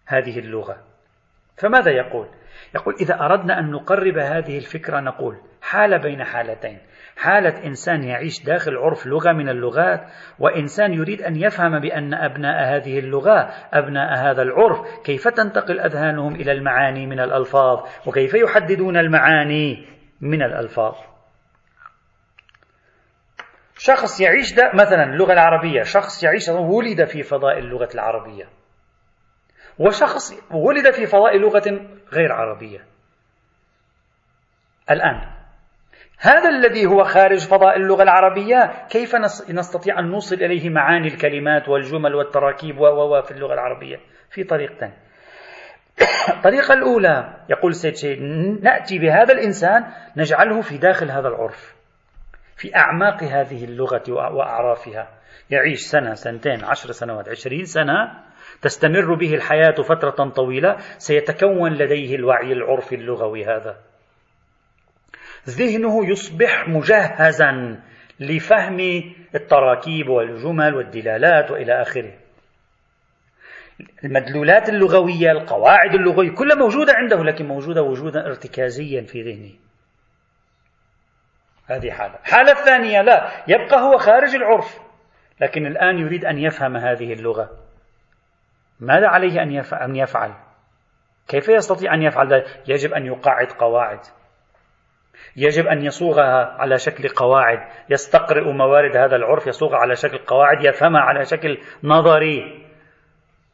هذه 0.05 0.39
اللغة. 0.39 0.92
فماذا 1.57 1.91
يقول؟ 1.91 2.27
يقول 2.75 2.95
إذا 3.01 3.19
أردنا 3.19 3.59
أن 3.59 3.71
نقرب 3.71 4.17
هذه 4.17 4.57
الفكرة 4.57 4.99
نقول 4.99 5.37
حالة 5.61 5.97
بين 5.97 6.23
حالتين. 6.23 6.79
حالة 7.17 7.65
إنسان 7.65 8.03
يعيش 8.03 8.43
داخل 8.43 8.77
عرف 8.77 9.07
لغة 9.07 9.31
من 9.31 9.49
اللغات 9.49 10.01
وإنسان 10.39 10.93
يريد 10.93 11.21
أن 11.21 11.35
يفهم 11.35 11.79
بأن 11.79 12.13
أبناء 12.13 12.75
هذه 12.75 12.99
اللغة 12.99 13.49
أبناء 13.73 14.17
هذا 14.17 14.41
العرف 14.41 14.79
كيف 15.03 15.27
تنتقل 15.27 15.79
أذهانهم 15.79 16.35
إلى 16.35 16.51
المعاني 16.51 17.07
من 17.07 17.19
الألفاظ 17.19 17.79
وكيف 18.07 18.33
يحددون 18.33 18.97
المعاني 18.97 19.87
من 20.21 20.43
الألفاظ. 20.43 20.95
شخص 23.77 24.21
يعيش 24.21 24.53
مثلا 24.73 25.03
اللغة 25.03 25.33
العربية 25.33 25.81
شخص 25.81 26.23
يعيش 26.23 26.49
ولد 26.49 27.05
في 27.05 27.23
فضاء 27.23 27.59
اللغة 27.59 27.89
العربية. 27.95 28.62
وشخص 29.79 30.33
ولد 30.51 30.91
في 30.91 31.05
فضاء 31.05 31.37
لغة 31.37 31.87
غير 32.13 32.31
عربية. 32.31 32.85
الآن 34.91 35.33
هذا 36.19 36.49
الذي 36.49 36.85
هو 36.85 37.03
خارج 37.03 37.47
فضاء 37.47 37.77
اللغة 37.77 38.03
العربية 38.03 38.87
كيف 38.89 39.15
نستطيع 39.49 39.99
أن 39.99 40.11
نوصل 40.11 40.35
إليه 40.35 40.69
معاني 40.69 41.07
الكلمات 41.07 41.69
والجمل 41.69 42.15
والتراكيب 42.15 42.79
و 42.79 43.21
في 43.21 43.31
اللغة 43.31 43.53
العربية؟ 43.53 43.97
في 44.29 44.43
طريقتين 44.43 44.93
الطريقة 46.29 46.73
الأولى 46.77 47.33
يقول 47.49 47.75
سيد 47.75 47.95
شيء 47.95 48.21
نأتي 48.61 48.99
بهذا 48.99 49.33
الإنسان 49.33 49.85
نجعله 50.17 50.61
في 50.61 50.77
داخل 50.77 51.11
هذا 51.11 51.27
العرف 51.27 51.75
في 52.55 52.75
أعماق 52.75 53.23
هذه 53.23 53.65
اللغة 53.65 54.03
وأعرافها. 54.09 55.07
يعيش 55.49 55.79
سنة 55.79 56.13
سنتين 56.13 56.65
عشر 56.65 56.91
سنوات 56.91 57.29
عشرين 57.29 57.65
سنة 57.65 58.23
تستمر 58.63 59.13
به 59.13 59.33
الحياة 59.33 59.81
فترة 59.81 60.29
طويلة 60.29 60.77
سيتكون 60.97 61.73
لديه 61.73 62.15
الوعي 62.15 62.53
العرفي 62.53 62.95
اللغوي 62.95 63.45
هذا 63.45 63.77
ذهنه 65.49 66.09
يصبح 66.09 66.67
مجهزا 66.67 67.79
لفهم 68.19 68.79
التراكيب 69.35 70.09
والجمل 70.09 70.75
والدلالات 70.75 71.51
وإلى 71.51 71.81
آخره. 71.81 72.13
المدلولات 74.03 74.69
اللغوية، 74.69 75.31
القواعد 75.31 75.93
اللغوية 75.95 76.31
كلها 76.31 76.55
موجودة 76.55 76.93
عنده 76.93 77.23
لكن 77.23 77.45
موجودة 77.45 77.81
وجودا 77.81 78.25
ارتكازيا 78.25 79.01
في 79.01 79.21
ذهنه. 79.21 79.51
هذه 81.65 81.91
حالة. 81.91 82.15
الحالة 82.15 82.51
الثانية 82.51 83.01
لا، 83.01 83.31
يبقى 83.47 83.81
هو 83.81 83.97
خارج 83.97 84.35
العرف، 84.35 84.79
لكن 85.41 85.65
الآن 85.65 85.97
يريد 85.97 86.25
أن 86.25 86.37
يفهم 86.37 86.77
هذه 86.77 87.13
اللغة. 87.13 87.62
ماذا 88.79 89.07
عليه 89.07 89.43
أن 89.85 89.95
يفعل؟ 89.95 90.33
كيف 91.27 91.49
يستطيع 91.49 91.93
أن 91.93 92.01
يفعل 92.01 92.33
ذلك؟ 92.33 92.63
يجب 92.67 92.93
أن 92.93 93.05
يقاعد 93.05 93.47
قواعد. 93.51 93.99
يجب 95.35 95.67
أن 95.67 95.85
يصوغها 95.85 96.45
على 96.45 96.77
شكل 96.77 97.09
قواعد 97.09 97.59
يستقرئ 97.89 98.51
موارد 98.51 98.97
هذا 98.97 99.15
العرف 99.15 99.47
يصوغها 99.47 99.77
على 99.77 99.95
شكل 99.95 100.17
قواعد 100.17 100.65
يفهمها 100.65 101.01
على 101.01 101.25
شكل 101.25 101.57
نظري 101.83 102.67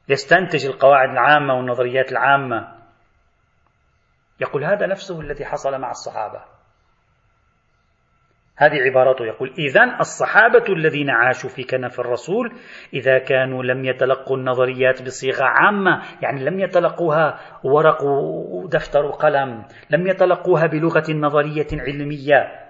يستنتج 0.10 0.66
القواعد 0.66 1.10
العامة 1.10 1.54
والنظريات 1.54 2.12
العامة 2.12 2.76
يقول 4.42 4.64
هذا 4.64 4.88
نفسه 4.88 5.22
الذي 5.22 5.46
حصل 5.46 5.82
مع 5.82 5.90
الصحابة 5.90 6.42
هذه 8.60 8.78
عبارته 8.90 9.26
يقول 9.26 9.54
إذا 9.58 9.98
الصحابة 10.00 10.64
الذين 10.70 11.10
عاشوا 11.10 11.50
في 11.50 11.64
كنف 11.64 12.00
الرسول 12.00 12.52
إذا 12.94 13.18
كانوا 13.18 13.64
لم 13.64 13.86
يتلقوا 13.86 14.38
النظريات 14.38 15.02
بصيغة 15.02 15.44
عامة 15.44 16.02
يعني 16.22 16.46
لم 16.46 16.60
يتلقوها 16.60 17.40
ورق 17.64 18.04
ودفتر 18.04 19.06
وقلم 19.06 19.64
لم 19.90 20.08
يتلقوها 20.08 20.68
بلغة 20.68 21.14
نظرية 21.14 21.68
علمية 21.74 22.70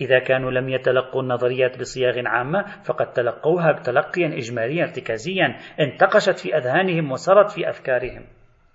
إذا 0.00 0.18
كانوا 0.18 0.50
لم 0.50 0.68
يتلقوا 0.68 1.22
النظريات 1.22 1.80
بصياغ 1.80 2.26
عامة 2.26 2.64
فقد 2.84 3.12
تلقوها 3.12 3.72
تلقيا 3.72 4.26
إجماليا 4.26 4.84
ارتكازيا 4.84 5.56
انتقشت 5.80 6.38
في 6.38 6.56
أذهانهم 6.56 7.12
وسرت 7.12 7.50
في 7.50 7.68
أفكارهم. 7.68 8.22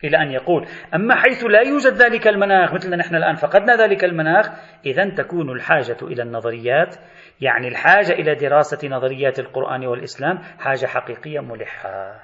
إلى 0.03 0.17
أن 0.17 0.31
يقول 0.31 0.67
أما 0.95 1.15
حيث 1.15 1.43
لا 1.43 1.61
يوجد 1.61 1.93
ذلك 1.93 2.27
المناخ 2.27 2.73
مثلنا 2.73 2.95
نحن 2.95 3.15
الآن 3.15 3.35
فقدنا 3.35 3.75
ذلك 3.75 4.03
المناخ 4.03 4.49
إذا 4.85 5.09
تكون 5.09 5.49
الحاجة 5.49 5.97
إلى 6.01 6.23
النظريات 6.23 6.95
يعني 7.41 7.67
الحاجة 7.67 8.11
إلى 8.11 8.35
دراسة 8.35 8.87
نظريات 8.87 9.39
القرآن 9.39 9.85
والإسلام 9.87 10.37
حاجة 10.37 10.85
حقيقية 10.85 11.39
ملحة. 11.39 12.19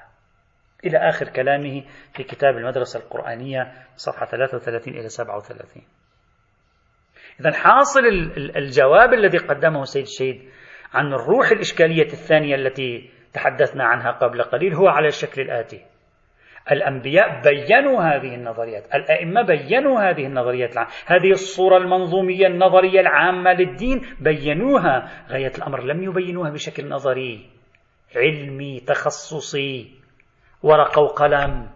إلى 0.84 0.98
آخر 0.98 1.28
كلامه 1.28 1.84
في 2.12 2.22
كتاب 2.22 2.56
المدرسة 2.56 3.00
القرآنية 3.00 3.72
صفحة 3.96 4.26
33 4.26 4.94
إلى 4.94 5.08
37 5.08 5.82
إذا 7.40 7.52
حاصل 7.52 8.00
الجواب 8.56 9.14
الذي 9.14 9.38
قدمه 9.38 9.82
السيد 9.82 10.02
الشهيد 10.02 10.48
عن 10.94 11.06
الروح 11.06 11.50
الإشكالية 11.50 12.06
الثانية 12.06 12.54
التي 12.54 13.10
تحدثنا 13.32 13.84
عنها 13.84 14.10
قبل 14.10 14.42
قليل 14.42 14.74
هو 14.74 14.88
على 14.88 15.06
الشكل 15.06 15.42
الآتي. 15.42 15.84
الأنبياء 16.72 17.40
بينوا 17.40 18.02
هذه 18.02 18.34
النظريات 18.34 18.94
الأئمة 18.94 19.42
بينوا 19.42 20.10
هذه 20.10 20.26
النظريات 20.26 20.72
العامة. 20.72 20.90
هذه 21.06 21.30
الصورة 21.30 21.76
المنظومية 21.76 22.46
النظرية 22.46 23.00
العامة 23.00 23.52
للدين 23.52 24.02
بينوها 24.20 25.24
غاية 25.30 25.52
الأمر 25.58 25.82
لم 25.82 26.02
يبينوها 26.02 26.50
بشكل 26.50 26.88
نظري 26.88 27.46
علمي 28.16 28.80
تخصصي 28.80 29.90
ورقة 30.62 31.02
وقلم 31.02 31.68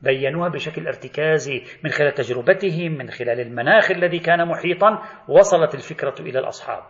بينوها 0.00 0.48
بشكل 0.48 0.86
ارتكازي 0.86 1.62
من 1.84 1.90
خلال 1.90 2.14
تجربتهم 2.14 2.92
من 2.92 3.10
خلال 3.10 3.40
المناخ 3.40 3.90
الذي 3.90 4.18
كان 4.18 4.48
محيطا 4.48 5.02
وصلت 5.28 5.74
الفكرة 5.74 6.14
إلى 6.20 6.38
الأصحاب 6.38 6.82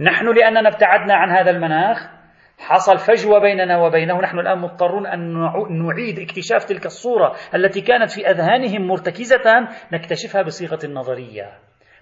نحن 0.00 0.34
لأننا 0.34 0.68
ابتعدنا 0.68 1.14
عن 1.14 1.30
هذا 1.30 1.50
المناخ 1.50 2.15
حصل 2.58 2.98
فجوة 2.98 3.38
بيننا 3.38 3.78
وبينه. 3.78 4.20
نحن 4.20 4.38
الآن 4.38 4.58
مضطرون 4.58 5.06
أن 5.06 5.32
نعيد 5.70 6.18
اكتشاف 6.18 6.64
تلك 6.64 6.86
الصورة 6.86 7.36
التي 7.54 7.80
كانت 7.80 8.10
في 8.10 8.30
أذهانهم 8.30 8.86
مرتكزة 8.86 9.68
نكتشفها 9.92 10.42
بصيغة 10.42 10.86
نظرية 10.86 11.58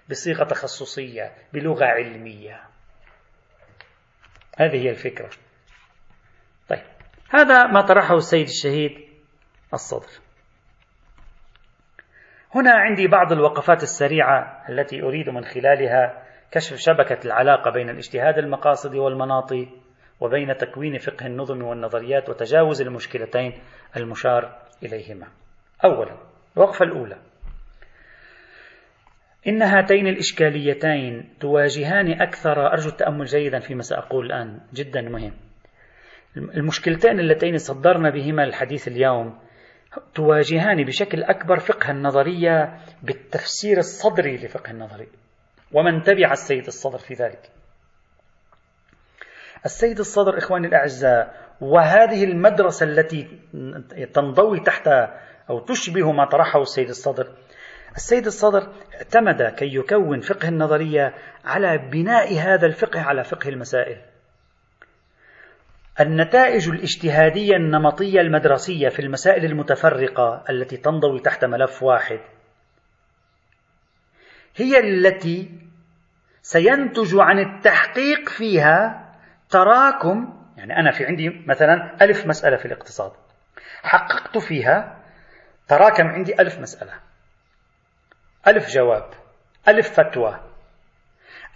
بصيغة 0.09 0.43
تخصصية 0.43 1.31
بلغة 1.53 1.85
علمية. 1.85 2.61
هذه 4.57 4.85
هي 4.85 4.89
الفكرة. 4.89 5.29
طيب 6.69 6.83
هذا 7.29 7.67
ما 7.67 7.81
طرحه 7.81 8.15
السيد 8.15 8.47
الشهيد 8.47 8.91
الصدر. 9.73 10.21
هنا 12.55 12.71
عندي 12.71 13.07
بعض 13.07 13.31
الوقفات 13.31 13.83
السريعة 13.83 14.63
التي 14.69 15.01
أريد 15.01 15.29
من 15.29 15.43
خلالها 15.45 16.23
كشف 16.51 16.75
شبكة 16.75 17.25
العلاقة 17.25 17.71
بين 17.71 17.89
الاجتهاد 17.89 18.37
المقاصدي 18.37 18.99
والمناطي 18.99 19.84
وبين 20.19 20.57
تكوين 20.57 20.97
فقه 20.97 21.25
النظم 21.25 21.61
والنظريات 21.61 22.29
وتجاوز 22.29 22.81
المشكلتين 22.81 23.53
المشار 23.97 24.59
إليهما. 24.83 25.27
أولا 25.85 26.17
الوقفة 26.57 26.85
الأولى. 26.85 27.17
إن 29.47 29.61
هاتين 29.61 30.07
الإشكاليتين 30.07 31.29
تواجهان 31.39 32.21
أكثر 32.21 32.67
أرجو 32.67 32.89
التأمل 32.89 33.25
جيدا 33.25 33.59
فيما 33.59 33.81
سأقول 33.81 34.25
الآن 34.25 34.59
جدا 34.73 35.01
مهم. 35.01 35.33
المشكلتين 36.37 37.19
اللتين 37.19 37.57
صدرنا 37.57 38.09
بهما 38.09 38.43
الحديث 38.43 38.87
اليوم 38.87 39.39
تواجهان 40.15 40.83
بشكل 40.83 41.23
أكبر 41.23 41.59
فقه 41.59 41.91
النظرية 41.91 42.77
بالتفسير 43.03 43.77
الصدري 43.77 44.35
لفقه 44.35 44.71
النظري 44.71 45.07
ومن 45.73 46.01
تبع 46.01 46.31
السيد 46.31 46.65
الصدر 46.65 46.97
في 46.97 47.13
ذلك. 47.13 47.51
السيد 49.65 49.99
الصدر 49.99 50.37
إخواني 50.37 50.67
الأعزاء 50.67 51.45
وهذه 51.61 52.23
المدرسة 52.23 52.85
التي 52.85 53.39
تنضوي 54.13 54.59
تحت 54.59 54.87
أو 55.49 55.59
تشبه 55.59 56.11
ما 56.11 56.25
طرحه 56.25 56.61
السيد 56.61 56.89
الصدر. 56.89 57.27
السيد 57.95 58.25
الصدر 58.25 58.73
اعتمد 58.95 59.41
كي 59.41 59.75
يكون 59.75 60.19
فقه 60.19 60.47
النظرية 60.47 61.13
على 61.45 61.77
بناء 61.77 62.37
هذا 62.37 62.65
الفقه 62.65 63.01
على 63.01 63.23
فقه 63.23 63.49
المسائل. 63.49 63.97
النتائج 65.99 66.69
الاجتهادية 66.69 67.55
النمطية 67.55 68.21
المدرسية 68.21 68.89
في 68.89 68.99
المسائل 68.99 69.45
المتفرقة 69.45 70.43
التي 70.49 70.77
تنضوي 70.77 71.19
تحت 71.19 71.45
ملف 71.45 71.83
واحد 71.83 72.19
هي 74.55 74.79
التي 74.79 75.51
سينتج 76.41 77.15
عن 77.15 77.39
التحقيق 77.39 78.29
فيها 78.29 79.04
تراكم 79.49 80.33
يعني 80.57 80.79
أنا 80.79 80.91
في 80.91 81.05
عندي 81.05 81.43
مثلا 81.47 81.97
ألف 82.01 82.27
مسألة 82.27 82.57
في 82.57 82.65
الاقتصاد. 82.65 83.11
حققت 83.83 84.37
فيها 84.37 84.97
تراكم 85.67 86.07
عندي 86.07 86.41
ألف 86.41 86.59
مسألة. 86.59 86.93
ألف 88.47 88.69
جواب 88.69 89.09
ألف 89.67 89.99
فتوى. 89.99 90.39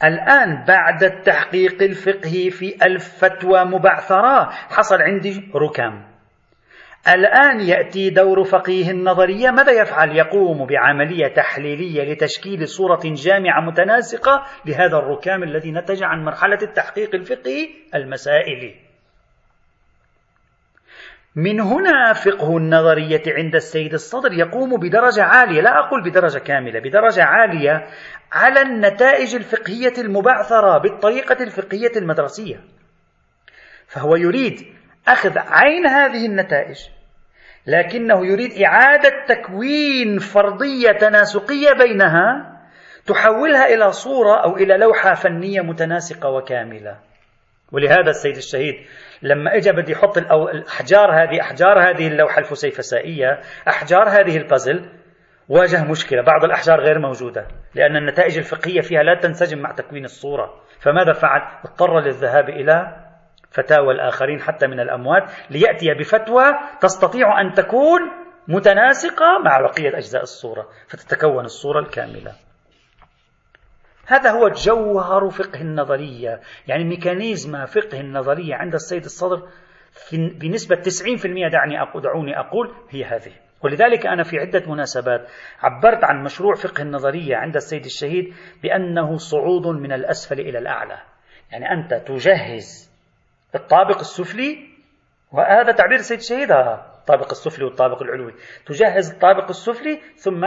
الآن 0.04 0.65
بعد 0.65 1.04
التحقيق 1.04 1.82
الفقهي 1.82 2.49
في 2.49 2.86
ألف 2.86 3.25
فتوى 3.25 3.65
مبعثرة 3.65 4.49
حصل 4.49 5.02
عندي 5.02 5.52
ركام. 5.56 6.09
الآن 7.08 7.60
يأتي 7.60 8.10
دور 8.10 8.44
فقيه 8.44 8.92
النظرية 8.92 9.52
ماذا 9.52 9.72
يفعل؟ 9.72 10.16
يقوم 10.16 10.66
بعملية 10.66 11.28
تحليلية 11.28 12.14
لتشكيل 12.14 12.68
صورة 12.68 13.02
جامعة 13.04 13.62
متناسقة 13.62 14.46
لهذا 14.66 14.98
الركام 14.98 15.44
الذي 15.44 15.72
نتج 15.72 16.04
عن 16.04 16.24
مرحلة 16.24 16.58
التحقيق 16.62 17.16
الفقهي 17.16 17.70
المسائلي. 17.96 18.76
من 21.36 21.60
هنا 21.60 22.14
فقه 22.14 22.58
النظرية 22.58 23.24
عند 23.28 23.56
السيد 23.56 23.94
الصدر 23.94 24.34
يقوم 24.34 24.80
بدرجة 24.80 25.24
عالية، 25.24 25.62
لا 25.62 25.80
أقول 25.80 26.04
بدرجة 26.04 26.40
كاملة، 26.40 26.80
بدرجة 26.80 27.24
عالية 27.24 27.88
على 28.32 28.62
النتائج 28.62 29.36
الفقهية 29.36 29.94
المبعثرة 29.98 30.78
بالطريقة 30.78 31.44
الفقهية 31.44 31.92
المدرسية. 31.98 32.60
فهو 33.88 34.16
يريد 34.16 34.79
أخذ 35.12 35.38
عين 35.38 35.88
هذه 35.88 36.26
النتائج. 36.26 36.78
لكنه 37.67 38.26
يريد 38.26 38.63
إعادة 38.63 39.26
تكوين 39.28 40.19
فرضية 40.19 40.91
تناسقية 40.91 41.74
بينها 41.74 42.56
تحولها 43.06 43.65
إلى 43.65 43.91
صورة 43.91 44.43
أو 44.43 44.58
إلى 44.58 44.78
لوحة 44.78 45.13
فنية 45.13 45.62
متناسقة 45.62 46.30
وكاملة. 46.30 46.98
ولهذا 47.72 48.10
السيد 48.10 48.36
الشهيد 48.36 48.76
لما 49.22 49.56
اجى 49.56 49.72
بده 49.72 49.91
يحط 49.91 50.17
الأحجار 50.17 51.12
هذه 51.12 51.41
أحجار 51.41 51.89
هذه 51.89 52.08
اللوحة 52.08 52.39
الفسيفسائية 52.39 53.39
أحجار 53.67 54.10
هذه 54.10 54.38
البازل 54.38 54.89
واجه 55.50 55.84
مشكلة. 55.84 56.22
بعض 56.22 56.43
الأحجار 56.43 56.80
غير 56.80 57.00
موجودة 57.00 57.48
لأن 57.76 57.95
النتائج 57.95 58.38
الفقهية 58.38 58.82
فيها 58.82 59.04
لا 59.04 59.19
تنسجم 59.22 59.60
مع 59.60 59.72
تكوين 59.72 60.06
الصورة. 60.06 60.54
فماذا 60.80 61.13
فعل؟ 61.13 61.41
اضطر 61.65 62.00
للذهاب 62.00 62.50
إلى 62.50 63.09
فتاوى 63.52 63.94
الآخرين 63.94 64.42
حتى 64.42 64.68
من 64.68 64.80
الأموات 64.80 65.24
ليأتي 65.50 65.94
بفتوى 65.94 66.44
تستطيع 66.82 67.42
أن 67.42 67.54
تكون 67.54 68.00
متناسقة 68.48 69.40
مع 69.46 69.62
بقية 69.62 69.98
أجزاء 69.98 70.22
الصورة 70.22 70.68
فتتكون 70.88 71.46
الصورة 71.46 71.80
الكاملة. 71.80 72.34
هذا 74.08 74.32
هو 74.32 74.50
جوهر 74.50 75.30
فقه 75.30 75.62
النظرية 75.62 76.40
يعني 76.68 76.84
ميكانيزم 76.84 77.66
فقه 77.66 78.00
النظرية 78.00 78.56
عند 78.56 78.74
السيد 78.74 79.04
الصدر 79.04 79.48
بنسبة 80.14 80.76
90% 80.76 81.52
دعني 81.52 81.82
أقول 81.82 82.02
دعوني 82.02 82.40
أقول 82.40 82.74
هي 82.90 83.06
هذه. 83.06 83.32
ولذلك 83.64 84.06
أنا 84.06 84.24
في 84.24 84.40
عدة 84.40 84.64
مناسبات 84.68 85.28
عبرت 85.62 86.04
عن 86.04 86.24
مشروع 86.24 86.56
فقه 86.56 86.82
النظرية 86.82 87.36
عند 87.36 87.56
السيد 87.56 87.86
الشهيد 87.86 88.34
بأنه 88.64 89.18
صعود 89.18 89.68
من 89.68 89.92
الأسفل 89.92 90.40
إلى 90.40 90.60
الأعلى. 90.60 90.98
يعني 91.52 91.72
أنت 91.72 91.94
تجهز 91.94 92.90
الطابق 93.56 94.00
السفلي 94.00 94.70
وهذا 95.32 95.72
تعبير 95.72 96.00
السيد 96.00 96.18
الشهيد 96.18 96.52
الطابق 96.52 97.30
السفلي 97.30 97.66
والطابق 97.66 98.02
العلوي. 98.02 98.34
تجهز 98.66 99.12
الطابق 99.12 99.50
السفلي 99.50 100.02
ثم 100.16 100.46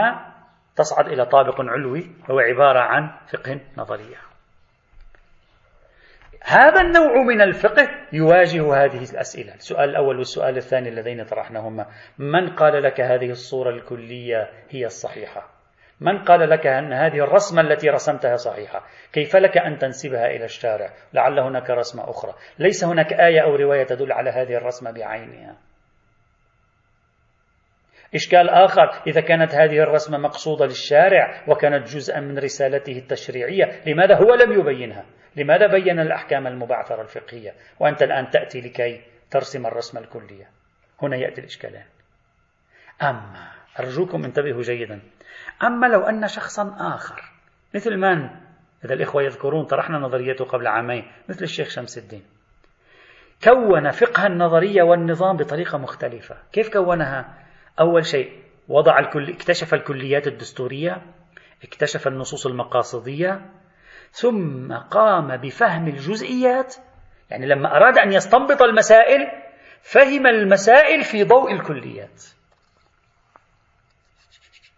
تصعد 0.75 1.07
إلى 1.07 1.25
طابق 1.25 1.61
علوي 1.61 2.11
هو 2.31 2.39
عبارة 2.39 2.79
عن 2.79 3.11
فقه 3.33 3.59
نظرية. 3.77 4.17
هذا 6.43 6.81
النوع 6.81 7.23
من 7.23 7.41
الفقه 7.41 7.89
يواجه 8.13 8.83
هذه 8.83 9.03
الأسئلة. 9.11 9.55
السؤال 9.55 9.89
الأول 9.89 10.17
والسؤال 10.17 10.57
الثاني 10.57 10.89
اللذين 10.89 11.23
طرحناهما 11.23 11.85
من 12.17 12.55
قال 12.55 12.83
لك 12.83 13.01
هذه 13.01 13.29
الصورة 13.29 13.69
الكلية 13.69 14.49
هي 14.69 14.85
الصحيحة؟ 14.85 15.52
من 16.01 16.23
قال 16.23 16.49
لك 16.49 16.67
أن 16.67 16.93
هذه 16.93 17.23
الرسمة 17.23 17.61
التي 17.61 17.89
رسمتها 17.89 18.35
صحيحة؟ 18.35 18.87
كيف 19.13 19.35
لك 19.35 19.57
أن 19.57 19.77
تنسبها 19.77 20.25
إلى 20.25 20.45
الشارع؟ 20.45 20.93
لعل 21.13 21.39
هناك 21.39 21.69
رسمة 21.69 22.09
أخرى. 22.09 22.33
ليس 22.59 22.83
هناك 22.83 23.13
آية 23.13 23.43
أو 23.43 23.55
رواية 23.55 23.83
تدل 23.83 24.11
على 24.11 24.29
هذه 24.29 24.55
الرسمة 24.57 24.91
بعينها. 24.91 25.55
إشكال 28.15 28.49
آخر 28.49 29.01
إذا 29.07 29.21
كانت 29.21 29.55
هذه 29.55 29.79
الرسمة 29.83 30.17
مقصودة 30.17 30.65
للشارع 30.65 31.43
وكانت 31.47 31.87
جزءا 31.87 32.19
من 32.19 32.39
رسالته 32.39 32.97
التشريعية 32.97 33.81
لماذا 33.87 34.15
هو 34.15 34.33
لم 34.33 34.59
يبينها؟ 34.59 35.05
لماذا 35.35 35.67
بين 35.67 35.99
الأحكام 35.99 36.47
المبعثرة 36.47 37.01
الفقهية؟ 37.01 37.53
وأنت 37.79 38.03
الآن 38.03 38.29
تأتي 38.29 38.61
لكي 38.61 39.01
ترسم 39.31 39.65
الرسمة 39.65 40.01
الكلية. 40.01 40.49
هنا 41.01 41.17
يأتي 41.17 41.41
الإشكالين 41.41 41.85
أما 43.01 43.51
أرجوكم 43.79 44.23
انتبهوا 44.25 44.61
جيدا. 44.61 45.01
أما 45.63 45.87
لو 45.87 45.99
أن 46.01 46.27
شخصا 46.27 46.75
آخر. 46.79 47.21
مثل 47.75 47.97
من؟ 47.97 48.29
إذا 48.85 48.93
الإخوة 48.93 49.23
يذكرون 49.23 49.65
طرحنا 49.65 49.97
نظريته 49.97 50.45
قبل 50.45 50.67
عامين 50.67 51.11
مثل 51.29 51.43
الشيخ 51.43 51.69
شمس 51.69 51.97
الدين. 51.97 52.23
كون 53.43 53.91
فقه 53.91 54.27
النظرية 54.27 54.83
والنظام 54.83 55.37
بطريقة 55.37 55.77
مختلفة. 55.77 56.37
كيف 56.51 56.69
كونها؟ 56.69 57.33
أول 57.79 58.05
شيء 58.05 58.43
وضع 58.67 58.99
الكل... 58.99 59.29
اكتشف 59.29 59.73
الكليات 59.73 60.27
الدستورية 60.27 61.01
اكتشف 61.63 62.07
النصوص 62.07 62.45
المقاصدية 62.47 63.41
ثم 64.11 64.73
قام 64.73 65.37
بفهم 65.37 65.87
الجزئيات. 65.87 66.75
يعني 67.29 67.45
لما 67.45 67.77
أراد 67.77 67.97
أن 67.97 68.13
يستنبط 68.13 68.61
المسائل 68.61 69.31
فهم 69.81 70.27
المسائل 70.27 71.03
في 71.03 71.23
ضوء 71.23 71.53
الكليات. 71.53 72.23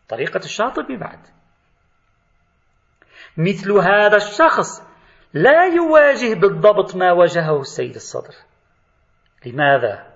طريقة 0.09 0.37
الشاطبي 0.37 0.97
بعد. 0.97 1.19
مثل 3.37 3.71
هذا 3.71 4.17
الشخص 4.17 4.81
لا 5.33 5.65
يواجه 5.65 6.33
بالضبط 6.33 6.95
ما 6.95 7.11
واجهه 7.11 7.61
السيد 7.61 7.95
الصدر. 7.95 8.35
لماذا؟ 9.45 10.07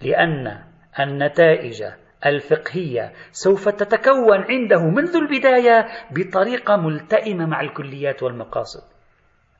لأن 0.00 0.64
النتائج 1.00 1.84
الفقهية 2.26 3.12
سوف 3.32 3.68
تتكون 3.68 4.42
عنده 4.50 4.80
منذ 4.80 5.16
البداية 5.16 5.88
بطريقة 6.10 6.76
ملتئمة 6.76 7.46
مع 7.46 7.60
الكليات 7.60 8.22
والمقاصد. 8.22 8.82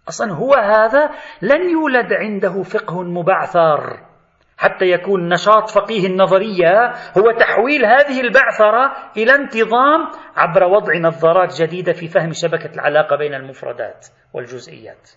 أصلا 0.09 0.33
هو 0.33 0.55
هذا 0.55 1.11
لن 1.43 1.71
يولد 1.71 2.12
عنده 2.12 2.62
فقه 2.62 3.03
مبعثر. 3.03 4.12
حتى 4.59 4.85
يكون 4.85 5.29
نشاط 5.29 5.71
فقيه 5.71 6.07
النظرية 6.07 6.88
هو 7.19 7.31
تحويل 7.38 7.85
هذه 7.85 8.21
البعثرة 8.21 8.93
إلى 9.17 9.35
انتظام 9.35 10.11
عبر 10.37 10.65
وضع 10.65 10.99
نظارات 10.99 11.62
جديدة 11.62 11.93
في 11.93 12.09
فهم 12.09 12.33
شبكة 12.33 12.75
العلاقة 12.75 13.17
بين 13.17 13.35
المفردات 13.35 14.07
والجزئيات. 14.33 15.11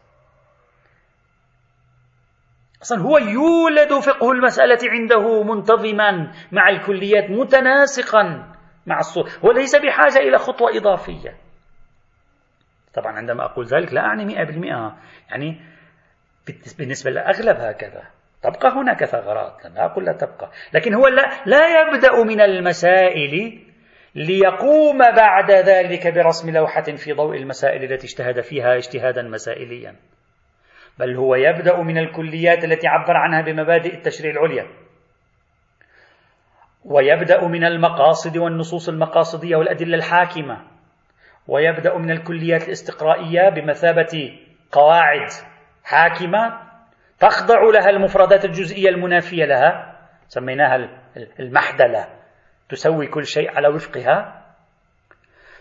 أصلا 2.81 3.01
هو 3.01 3.17
يولد 3.17 3.93
فقه 3.93 4.31
المسألة 4.31 4.77
عنده 4.83 5.43
منتظما 5.43 6.31
مع 6.51 6.69
الكليات 6.69 7.29
متناسقا 7.29 8.51
مع 8.85 8.99
الصور 8.99 9.29
وليس 9.43 9.75
بحاجة 9.75 10.17
إلى 10.19 10.37
خطوة 10.37 10.77
إضافية 10.77 11.37
طبعا 12.93 13.13
عندما 13.13 13.45
أقول 13.45 13.65
ذلك 13.65 13.93
لا 13.93 14.01
أعني 14.01 14.25
مئة 14.25 14.43
بالمئة 14.43 14.97
يعني 15.29 15.61
بالنسبة 16.77 17.11
للأغلب 17.11 17.57
هكذا 17.57 18.03
تبقى 18.49 18.69
هناك 18.69 19.05
ثغرات 19.05 19.65
لا 19.75 19.85
أقول 19.85 20.05
لا 20.05 20.13
تبقى. 20.13 20.51
لكن 20.73 20.93
هو 20.93 21.07
لا, 21.07 21.29
لا 21.45 21.81
يبدأ 21.81 22.23
من 22.23 22.41
المسائل 22.41 23.61
ليقوم 24.15 24.97
بعد 24.97 25.51
ذلك 25.51 26.07
برسم 26.07 26.49
لوحة 26.49 26.81
في 26.81 27.13
ضوء 27.13 27.35
المسائل 27.37 27.83
التي 27.83 28.07
اجتهد 28.07 28.41
فيها 28.41 28.75
اجتهادا 28.75 29.21
مسائليا. 29.21 29.95
بل 30.99 31.15
هو 31.15 31.35
يبدأ 31.35 31.81
من 31.81 31.97
الكليات 31.97 32.63
التي 32.63 32.87
عبر 32.87 33.17
عنها 33.17 33.41
بمبادئ 33.41 33.93
التشريع 33.93 34.31
العليا. 34.31 34.67
ويبدأ 36.85 37.47
من 37.47 37.63
المقاصد 37.63 38.37
والنصوص 38.37 38.89
المقاصدية 38.89 39.55
والأدلة 39.55 39.97
الحاكمة. 39.97 40.61
ويبدأ 41.47 41.97
من 41.97 42.11
الكليات 42.11 42.67
الاستقرائية 42.67 43.49
بمثابة 43.49 44.39
قواعد 44.71 45.29
حاكمة 45.83 46.65
تخضع 47.19 47.61
لها 47.73 47.89
المفردات 47.89 48.45
الجزئية 48.45 48.89
المنافية 48.89 49.45
لها 49.45 49.95
سميناها 50.27 50.89
المحدلة 51.39 52.07
تسوي 52.69 53.07
كل 53.07 53.25
شيء 53.25 53.49
على 53.51 53.67
وفقها. 53.67 54.45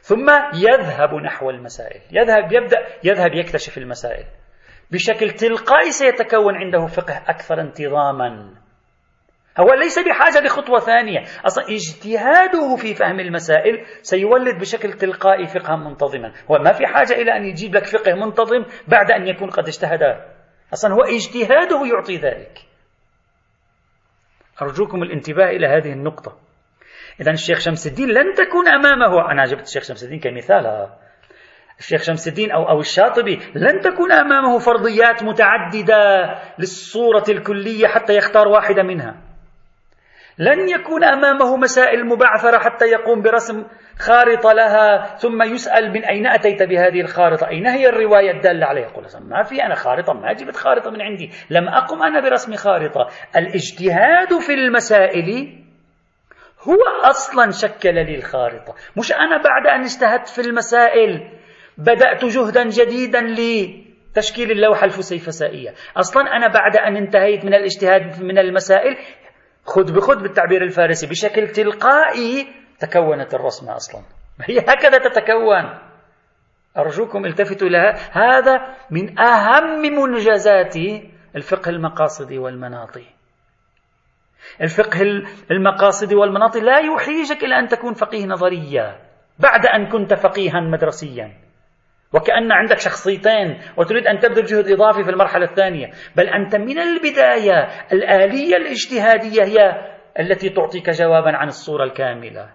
ثم 0.00 0.30
يذهب 0.54 1.14
نحو 1.14 1.50
المسائل 1.50 2.00
يذهب 2.12 2.52
يبدأ 2.52 2.78
يذهب 3.04 3.34
يكتشف 3.34 3.78
المسائل. 3.78 4.24
بشكل 4.90 5.30
تلقائي 5.30 5.90
سيتكون 5.90 6.54
عنده 6.56 6.86
فقه 6.86 7.22
أكثر 7.28 7.60
انتظاما. 7.60 8.54
هو 9.60 9.74
ليس 9.74 9.98
بحاجة 9.98 10.40
لخطوة 10.44 10.78
ثانية. 10.80 11.20
أصلا 11.46 11.64
اجتهاده 11.64 12.76
في 12.76 12.94
فهم 12.94 13.20
المسائل 13.20 13.84
سيولد 14.02 14.60
بشكل 14.60 14.92
تلقائي 14.92 15.46
فقها 15.46 15.76
منتظما. 15.76 16.32
هو 16.50 16.58
ما 16.58 16.72
في 16.72 16.86
حاجة 16.86 17.12
إلى 17.12 17.36
أن 17.36 17.44
يجيب 17.44 17.74
لك 17.74 17.86
فقه 17.86 18.14
منتظم 18.14 18.64
بعد 18.88 19.10
أن 19.10 19.26
يكون 19.26 19.50
قد 19.50 19.68
اجتهد 19.68 20.02
أصلا 20.74 20.94
هو 20.94 21.02
اجتهاده 21.02 21.86
يعطي 21.86 22.16
ذلك. 22.16 22.58
أرجوكم 24.62 25.02
الانتباه 25.02 25.50
إلى 25.50 25.66
هذه 25.66 25.92
النقطة. 25.92 26.36
إذا 27.20 27.30
الشيخ 27.30 27.58
شمس 27.58 27.86
الدين 27.86 28.08
لن 28.08 28.34
تكون 28.34 28.68
أمامه. 28.68 29.30
أنا 29.32 29.44
جبت 29.44 29.62
الشيخ 29.62 29.82
شمس 29.82 30.04
الدين 30.04 30.20
كمثال 30.20 30.88
الشيخ 31.78 32.02
شمس 32.02 32.28
الدين 32.28 32.50
أو 32.52 32.68
أو 32.68 32.80
الشاطبي 32.80 33.38
لن 33.54 33.80
تكون 33.80 34.12
أمامه 34.12 34.58
فرضيات 34.58 35.22
متعددة 35.22 35.94
للصورة 36.58 37.24
الكلية 37.28 37.86
حتى 37.86 38.16
يختار 38.16 38.48
واحدة 38.48 38.82
منها. 38.82 39.33
لن 40.38 40.68
يكون 40.68 41.04
أمامه 41.04 41.56
مسائل 41.56 42.06
مبعثرة 42.06 42.58
حتى 42.58 42.84
يقوم 42.84 43.22
برسم 43.22 43.64
خارطة 43.98 44.52
لها 44.52 45.16
ثم 45.16 45.42
يسأل 45.42 45.92
من 45.92 46.04
أين 46.04 46.26
أتيت 46.26 46.62
بهذه 46.62 47.00
الخارطة؟ 47.00 47.48
أين 47.48 47.66
هي 47.66 47.88
الرواية 47.88 48.30
الدالة 48.30 48.66
عليها 48.66 48.88
يقول 48.88 49.04
ما 49.20 49.42
في 49.42 49.62
أنا 49.62 49.74
خارطة 49.74 50.12
ما 50.12 50.32
جبت 50.32 50.56
خارطة 50.56 50.90
من 50.90 51.02
عندي 51.02 51.30
لم 51.50 51.68
أقم 51.68 52.02
أنا 52.02 52.20
برسم 52.20 52.54
خارطة. 52.54 53.08
الاجتهاد 53.36 54.38
في 54.40 54.54
المسائل 54.54 55.58
هو 56.68 57.08
أصلا 57.10 57.50
شكل 57.50 57.94
لي 57.94 58.14
الخارطة. 58.14 58.74
مش 58.96 59.12
أنا 59.12 59.42
بعد 59.42 59.66
أن 59.66 59.80
اجتهدت 59.80 60.28
في 60.28 60.40
المسائل 60.40 61.30
بدأت 61.78 62.24
جهدا 62.24 62.64
جديدا 62.64 63.20
لتشكيل 63.20 64.50
اللوحة 64.50 64.84
الفسيفسائية. 64.84 65.74
أصلا 65.96 66.22
أنا 66.36 66.48
بعد 66.48 66.76
أن 66.76 66.96
انتهيت 66.96 67.44
من 67.44 67.54
الاجتهاد 67.54 68.22
من 68.22 68.38
المسائل 68.38 68.96
خذ 69.66 69.92
بخذ 69.92 70.22
بالتعبير 70.22 70.62
الفارسي 70.62 71.06
بشكل 71.06 71.48
تلقائي 71.48 72.46
تكونت 72.78 73.34
الرسمة 73.34 73.76
أصلا. 73.76 74.02
هي 74.48 74.58
هكذا 74.58 74.98
تتكون. 74.98 75.78
أرجوكم 76.76 77.26
التفتوا 77.26 77.68
لها. 77.68 77.94
هذا 78.12 78.74
من 78.90 79.18
أهم 79.18 79.80
منجزات 79.80 80.76
الفقه 81.36 81.68
المقاصدي 81.68 82.38
والمناطي 82.38 83.04
الفقه 84.60 85.00
المقاصدي 85.50 86.14
والمناطي 86.14 86.60
لا 86.60 86.78
يحيجك 86.78 87.44
إلى 87.44 87.58
أن 87.58 87.68
تكون 87.68 87.94
فقيه 87.94 88.26
نظريا 88.26 88.98
بعد 89.38 89.66
أن 89.66 89.88
كنت 89.88 90.14
فقيها 90.14 90.60
مدرسيا. 90.60 91.43
وكأن 92.14 92.52
عندك 92.52 92.78
شخصيتين 92.78 93.60
وتريد 93.76 94.06
أن 94.06 94.18
تبذل 94.18 94.44
جهد 94.44 94.70
إضافي 94.70 95.04
في 95.04 95.10
المرحلة 95.10 95.44
الثانية 95.44 95.90
بل 96.16 96.28
أنت 96.28 96.56
من 96.56 96.78
البداية 96.78 97.68
الآلية 97.92 98.56
الاجتهادية 98.56 99.44
هي 99.44 99.88
التي 100.20 100.48
تعطيك 100.48 100.90
جوابا 100.90 101.36
عن 101.36 101.48
الصورة 101.48 101.84
الكاملة 101.84 102.50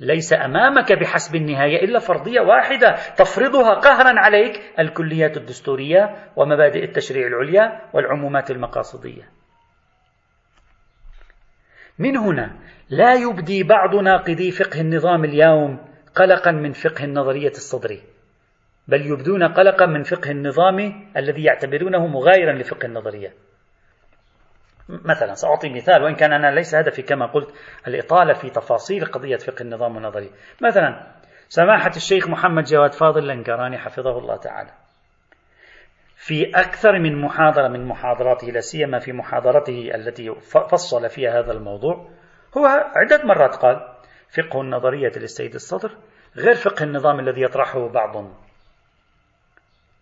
ليس 0.00 0.32
أمامك 0.32 0.92
بحسب 0.92 1.34
النهاية 1.34 1.84
إلا 1.84 1.98
فرضية 1.98 2.40
واحدة 2.40 2.92
تفرضها 3.16 3.74
قهرا 3.74 4.20
عليك 4.20 4.52
الكليات 4.78 5.36
الدستورية 5.36 6.16
ومبادئ 6.36 6.84
التشريع 6.84 7.26
العليا 7.26 7.80
والعمومات 7.92 8.50
المقاصدية. 8.50 9.22
من 11.98 12.16
هنا 12.16 12.56
لا 12.90 13.14
يبدي 13.14 13.62
بعض 13.62 13.94
ناقدي 13.94 14.50
فقه 14.50 14.80
النظام 14.80 15.24
اليوم 15.24 15.85
قلقا 16.16 16.50
من 16.50 16.72
فقه 16.72 17.04
النظرية 17.04 17.50
الصدري 17.50 18.02
بل 18.88 19.06
يبدون 19.06 19.42
قلقا 19.42 19.86
من 19.86 20.02
فقه 20.02 20.30
النظام 20.30 21.06
الذي 21.16 21.44
يعتبرونه 21.44 22.06
مغايرا 22.06 22.52
لفقه 22.52 22.86
النظرية. 22.86 23.32
مثلا 24.88 25.34
سأعطي 25.34 25.68
مثال 25.68 26.02
وإن 26.02 26.14
كان 26.14 26.32
أنا 26.32 26.54
ليس 26.54 26.74
هدفي 26.74 27.02
كما 27.02 27.26
قلت 27.26 27.54
الإطالة 27.86 28.32
في 28.32 28.50
تفاصيل 28.50 29.04
قضية 29.04 29.36
فقه 29.36 29.62
النظام 29.62 29.96
النظري 29.96 30.30
مثلا 30.62 31.06
سماحة 31.48 31.90
الشيخ 31.96 32.28
محمد 32.28 32.64
جواد 32.64 32.92
فاضل 32.92 33.28
لنكراني 33.28 33.78
حفظه 33.78 34.18
الله 34.18 34.36
تعالى 34.36 34.70
في 36.16 36.50
أكثر 36.54 36.98
من 36.98 37.20
محاضرة 37.20 37.68
من 37.68 37.84
محاضراته 37.84 38.46
لا 38.46 38.60
سيما 38.60 38.98
في 38.98 39.12
محاضرته 39.12 39.90
التي 39.94 40.34
فصل 40.70 41.08
فيها 41.08 41.38
هذا 41.40 41.52
الموضوع 41.52 42.10
هو 42.58 42.66
عدة 42.94 43.24
مرات 43.24 43.54
قال 43.54 43.95
فقه 44.30 44.60
النظرية 44.60 45.12
للسيد 45.16 45.54
الصدر 45.54 45.90
غير 46.36 46.54
فقه 46.54 46.82
النظام 46.82 47.20
الذي 47.20 47.42
يطرحه 47.42 47.88
بعض. 47.88 48.24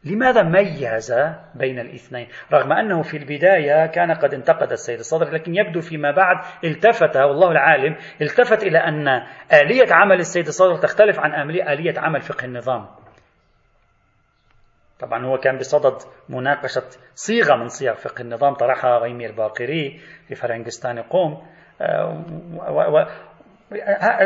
لماذا 0.04 0.42
ميز 0.42 1.14
بين 1.54 1.78
الاثنين؟ 1.78 2.28
رغم 2.52 2.72
أنه 2.72 3.02
في 3.02 3.16
البداية 3.16 3.86
كان 3.86 4.12
قد 4.12 4.34
انتقد 4.34 4.72
السيد 4.72 4.98
الصدر 4.98 5.30
لكن 5.30 5.54
يبدو 5.54 5.80
فيما 5.80 6.10
بعد 6.10 6.36
التفت 6.64 7.16
والله 7.16 7.50
العالم 7.50 7.96
التفت 8.22 8.62
إلى 8.62 8.78
أن 8.78 9.08
آلية 9.52 9.94
عمل 9.94 10.20
السيد 10.20 10.46
الصدر 10.46 10.76
تختلف 10.76 11.20
عن 11.20 11.50
آلية 11.50 12.00
عمل 12.00 12.20
فقه 12.20 12.44
النظام. 12.44 12.86
طبعا 15.00 15.26
هو 15.26 15.38
كان 15.38 15.58
بصدد 15.58 15.98
مناقشة 16.28 16.84
صيغة 17.14 17.56
من 17.56 17.68
صيغ 17.68 17.94
فقه 17.94 18.22
النظام 18.22 18.54
طرحها 18.54 18.98
غيمير 18.98 19.32
باقري 19.32 20.00
في 20.28 20.34
فرنجستان 20.34 20.98
قوم 21.02 21.46
آه، 21.80 22.24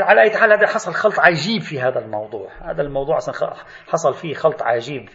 على 0.02 0.22
أي 0.22 0.30
حال 0.30 0.52
هذا 0.52 0.66
حصل 0.66 0.92
خلط 0.92 1.20
عجيب 1.20 1.62
في 1.62 1.80
هذا 1.80 1.98
الموضوع. 1.98 2.50
هذا 2.62 2.82
الموضوع 2.82 3.18
حصل 3.88 4.14
فيه 4.14 4.34
خلط 4.34 4.62
عجيب 4.62 5.08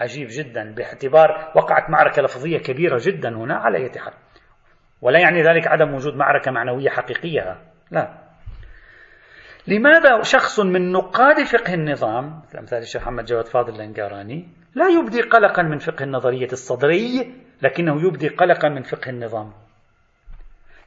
عجيب 0.00 0.28
جدا 0.30 0.74
باعتبار 0.74 1.52
وقعت 1.56 1.90
معركة 1.90 2.22
لفظية 2.22 2.58
كبيرة 2.58 2.98
جدا 3.02 3.28
هنا 3.28 3.54
على 3.54 3.78
أي 3.78 3.98
حال. 3.98 4.12
ولا 5.02 5.18
يعني 5.18 5.42
ذلك 5.42 5.66
عدم 5.66 5.94
وجود 5.94 6.14
معركة 6.14 6.50
معنوية 6.50 6.90
حقيقية. 6.90 7.58
لا. 7.90 8.30
لماذا 9.66 10.22
شخص 10.22 10.60
من 10.60 10.92
نقاد 10.92 11.42
فقه 11.42 11.74
النظام 11.74 12.42
مثل 12.54 12.76
الشيخ 12.76 13.02
محمد 13.02 13.24
جواد 13.24 13.46
فاضل 13.46 13.74
الانقاراني 13.74 14.48
لا 14.74 14.88
يبدي 14.88 15.20
قلقا 15.20 15.62
من 15.62 15.78
فقه 15.78 16.02
النظرية 16.02 16.48
الصدري 16.52 17.34
لكنه 17.62 18.06
يبدي 18.06 18.28
قلقا 18.28 18.68
من 18.68 18.82
فقه 18.82 19.10
النظام؟ 19.10 19.52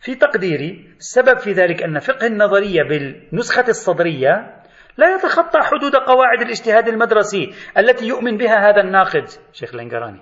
في 0.03 0.15
تقديري 0.15 0.93
السبب 0.97 1.37
في 1.37 1.51
ذلك 1.51 1.83
أن 1.83 1.99
فقه 1.99 2.27
النظرية 2.27 2.83
بالنسخة 2.83 3.65
الصدرية 3.69 4.61
لا 4.97 5.15
يتخطى 5.15 5.59
حدود 5.61 5.95
قواعد 5.95 6.41
الاجتهاد 6.41 6.87
المدرسي 6.87 7.53
التي 7.77 8.07
يؤمن 8.07 8.37
بها 8.37 8.69
هذا 8.69 8.81
الناقد 8.81 9.25
شيخ 9.53 9.73
الإنقراني. 9.73 10.21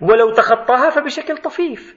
ولو 0.00 0.34
تخطاها 0.34 0.90
فبشكل 0.90 1.38
طفيف 1.38 1.96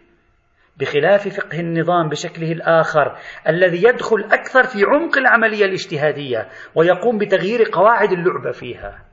بخلاف 0.78 1.28
فقه 1.28 1.60
النظام 1.60 2.10
بشكله 2.10 2.52
الآخر 2.52 3.18
الذي 3.48 3.84
يدخل 3.88 4.24
أكثر 4.32 4.64
في 4.64 4.84
عمق 4.84 5.18
العملية 5.18 5.66
الاجتهادية 5.66 6.50
ويقوم 6.76 7.18
بتغيير 7.18 7.70
قواعد 7.74 8.12
اللعبة 8.12 8.52
فيها. 8.52 9.05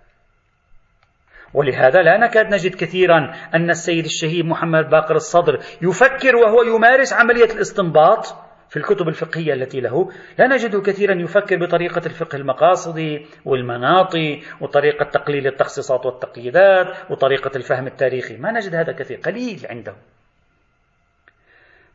ولهذا 1.54 2.02
لا 2.02 2.18
نكاد 2.18 2.54
نجد 2.54 2.74
كثيرا 2.74 3.32
أن 3.54 3.70
السيد 3.70 4.04
الشهيد 4.04 4.44
محمد 4.44 4.90
باقر 4.90 5.14
الصدر 5.14 5.58
يفكر 5.82 6.36
وهو 6.36 6.62
يمارس 6.62 7.12
عملية 7.12 7.52
الاستنباط 7.54 8.26
في 8.68 8.76
الكتب 8.76 9.08
الفقهية 9.08 9.54
التي 9.54 9.80
له. 9.80 10.08
لا 10.38 10.46
نجد 10.46 10.82
كثيرا 10.82 11.14
يفكر 11.14 11.56
بطريقة 11.56 12.06
الفقه 12.06 12.36
المقاصدي 12.36 13.26
والمناطي 13.44 14.42
وطريقة 14.60 15.04
تقليل 15.04 15.46
التخصيصات 15.46 16.06
والتقييدات 16.06 17.10
وطريقة 17.10 17.50
الفهم 17.56 17.86
التاريخي. 17.86 18.36
ما 18.36 18.52
نجد 18.52 18.74
هذا 18.74 18.92
كثير 18.92 19.18
قليل 19.18 19.66
عنده. 19.70 19.94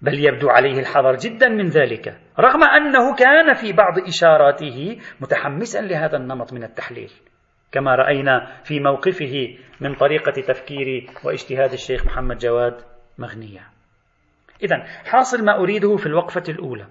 بل 0.02 0.26
يبدو 0.26 0.50
عليه 0.50 0.80
الحذر 0.80 1.16
جدا 1.16 1.50
من 1.50 1.68
ذلك 1.68 2.18
رغم 2.40 2.64
أنه 2.64 3.16
كان 3.16 3.54
في 3.54 3.74
بعض 3.74 4.00
إشاراته 4.08 4.98
متحمسا 5.22 5.82
لهذا 5.82 6.18
النمط 6.18 6.54
من 6.54 6.64
التحليل. 6.64 7.12
كما 7.72 7.96
رأينا 7.96 8.62
في 8.64 8.80
موقفه 8.80 9.58
من 9.82 9.96
طريقة 9.96 10.42
تفكير 10.42 11.10
واجتهاد 11.24 11.74
الشيخ 11.74 12.06
محمد 12.06 12.38
جواد 12.38 12.78
مغنية. 13.18 13.62
إذا 14.64 14.84
حاصل 15.06 15.46
ما 15.46 15.58
أريده 15.58 15.96
في 15.96 16.06
الوقفة 16.06 16.44
الأولى. 16.50 16.88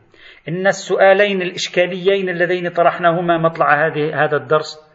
إن 0.48 0.66
السؤالين 0.66 1.42
الإشكاليين 1.42 2.28
اللذين 2.28 2.68
طرحناهما 2.68 3.38
مطلع 3.38 3.86
هذه 3.86 4.24
هذا 4.24 4.36
الدرس 4.36 4.86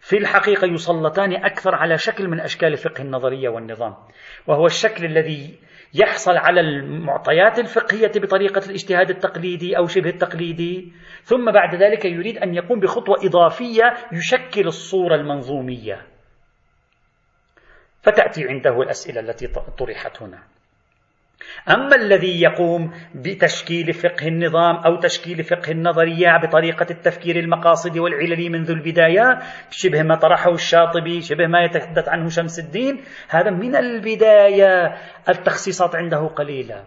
في 0.00 0.16
الحقيقة 0.16 0.66
يسلطان 0.66 1.32
أكثر 1.44 1.74
على 1.74 1.98
شكل 1.98 2.28
من 2.28 2.40
أشكال 2.40 2.76
فقه 2.76 3.02
النظرية 3.02 3.48
والنظام 3.48 3.94
وهو 4.46 4.66
الشكل 4.66 5.04
الذي 5.04 5.58
يحصل 6.00 6.36
على 6.36 6.60
المعطيات 6.60 7.58
الفقهية 7.58 8.12
بطريقة 8.16 8.66
الاجتهاد 8.66 9.10
التقليدي 9.10 9.76
أو 9.76 9.86
شبه 9.86 10.10
التقليدي. 10.10 10.92
ثم 11.22 11.52
بعد 11.52 11.74
ذلك 11.74 12.04
يريد 12.04 12.38
أن 12.38 12.54
يقوم 12.54 12.80
بخطوة 12.80 13.16
إضافية 13.24 13.94
يشكل 14.12 14.66
الصورة 14.66 15.14
المنظومية. 15.14 16.06
فتأتي 18.02 18.48
عنده 18.48 18.82
الأسئلة 18.82 19.20
التي 19.20 19.46
طرحت 19.78 20.22
هنا. 20.22 20.55
أما 21.68 21.96
الذي 21.96 22.40
يقوم 22.40 22.92
بتشكيل 23.14 23.92
فقه 23.92 24.28
النظام 24.28 24.76
أو 24.76 24.96
تشكيل 24.96 25.44
فقه 25.44 25.70
النظرية 25.70 26.36
بطريقة 26.42 26.86
التفكير 26.90 27.36
المقاصد 27.36 27.98
والعلل 27.98 28.50
منذ 28.52 28.70
البداية 28.70 29.38
شبه 29.70 30.02
ما 30.02 30.14
طرحه 30.16 30.52
الشاطبي 30.52 31.20
شبه 31.20 31.46
ما 31.46 31.64
يتحدث 31.64 32.08
عنه 32.08 32.28
شمس 32.28 32.58
الدين 32.58 33.04
هذا 33.28 33.50
من 33.50 33.76
البداية. 33.76 34.96
التخصيصات 35.28 35.96
عنده 35.96 36.26
قليلة. 36.26 36.84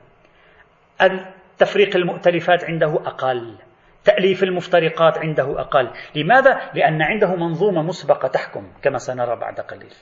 تفريق 1.58 1.96
المؤتلفات 1.96 2.64
عنده 2.64 2.94
أقل. 2.94 3.58
تأليف 4.04 4.44
المفترقات 4.44 5.18
عنده 5.18 5.60
أقل. 5.62 5.92
لماذا؟ 6.16 6.60
لأن 6.74 7.02
عنده 7.02 7.36
منظومة 7.36 7.82
مسبقة 7.84 8.28
تحكم 8.28 8.72
كما 8.82 8.98
سنرى 8.98 9.36
بعد 9.36 9.60
قليل. 9.60 9.94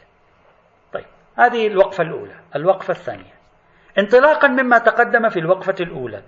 طيب 0.94 1.06
هذه 1.38 1.68
الوقفة 1.68 2.04
الأولى. 2.04 2.36
الوقفة 2.56 2.92
الثانية. 2.92 3.37
انطلاقا 3.98 4.48
مما 4.48 4.78
تقدم 4.78 5.30
في 5.30 5.40
الوقفة 5.40 5.76
الأولى. 5.80 6.24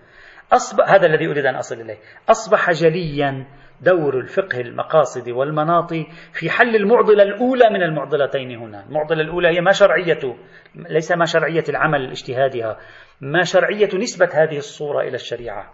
أصبح 0.51 0.89
هذا 0.89 1.05
الذي 1.05 1.27
أريد 1.27 1.45
أن 1.45 1.55
أصل 1.55 1.81
إليه. 1.81 1.97
أصبح 2.29 2.71
جليا 2.71 3.45
دور 3.81 4.19
الفقه 4.19 4.61
المقاصد 4.61 5.29
والمناط 5.29 5.93
في 6.33 6.49
حل 6.49 6.75
المعضلة 6.75 7.23
الأولى 7.23 7.69
من 7.69 7.83
المعضلتين 7.83 8.55
هنا. 8.55 8.83
المعضلة 8.83 9.21
الأولى 9.21 9.47
هي 9.47 9.61
ما 9.61 9.71
شرعية 9.71 10.35
ليس 10.75 11.11
ما 11.11 11.25
شرعية 11.25 11.63
العمل 11.69 12.01
الاجتهادها 12.01 12.77
ما 13.21 13.43
شرعية 13.43 13.89
نسبة 13.95 14.29
هذه 14.33 14.57
الصورة 14.57 15.01
إلى 15.01 15.15
الشريعة. 15.15 15.73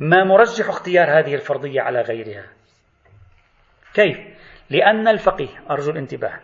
ما 0.00 0.24
مرجح 0.24 0.68
اختيار 0.68 1.18
هذه 1.18 1.34
الفرضية 1.34 1.80
على 1.80 2.00
غيرها. 2.00 2.44
كيف؟ 3.94 4.18
لأن 4.70 5.08
الفقيه 5.08 5.48
أرجو 5.70 5.90
الانتباه. 5.90 6.40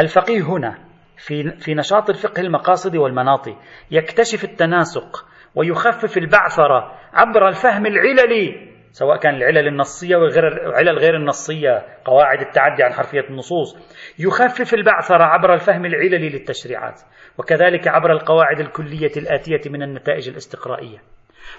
الفقيه 0.00 0.42
هنا 0.42 0.91
في 1.26 1.50
في 1.50 1.74
نشاط 1.74 2.10
الفقه 2.10 2.40
المقاصد 2.40 2.96
والمناط. 2.96 3.48
يكتشف 3.90 4.44
التناسق 4.44 5.24
ويخفف 5.54 6.18
البعثرة 6.18 6.92
عبر 7.12 7.48
الفهم 7.48 7.86
العللي 7.86 8.72
سواء 8.92 9.16
كان 9.16 9.34
العلل 9.34 9.68
النصية 9.68 10.16
وغير 10.16 10.48
العلل 10.48 10.98
غير 10.98 11.16
النصية 11.16 11.86
قواعد 12.04 12.40
التعدي 12.40 12.82
عن 12.82 12.92
حرفية 12.92 13.28
النصوص. 13.30 13.76
يخفف 14.18 14.74
البعثرة 14.74 15.24
عبر 15.24 15.54
الفهم 15.54 15.84
العللي 15.84 16.28
للتشريعات 16.28 17.00
وكذلك 17.38 17.88
عبر 17.88 18.12
القواعد 18.12 18.60
الكلية 18.60 19.12
الآتية 19.16 19.70
من 19.70 19.82
النتائج 19.82 20.28
الاستقرائية. 20.28 20.98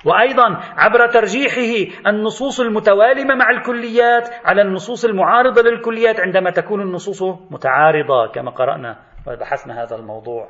وأيضا 0.06 0.60
عبر 0.78 1.08
ترجيحه 1.08 1.92
النصوص 2.08 2.60
المتوالمة 2.60 3.36
مع 3.36 3.50
الكليات 3.50 4.30
على 4.46 4.62
النصوص 4.62 5.06
المعارضة 5.06 5.62
للكليات 5.62 6.20
عندما 6.20 6.52
تكون 6.52 6.82
النصوص 6.82 7.24
متعارضة 7.52 8.28
كما 8.28 8.52
قرأنا 8.52 9.13
وبحثنا 9.28 9.84
هذا 9.84 9.96
الموضوع. 9.96 10.50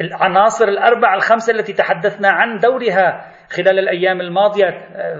العناصر 0.00 0.68
الأربع 0.68 1.14
الخمسة 1.14 1.52
التي 1.52 1.72
تحدثنا 1.72 2.28
عن 2.28 2.58
دورها 2.58 3.32
خلال 3.50 3.78
الأيام 3.78 4.20
الماضية 4.20 4.70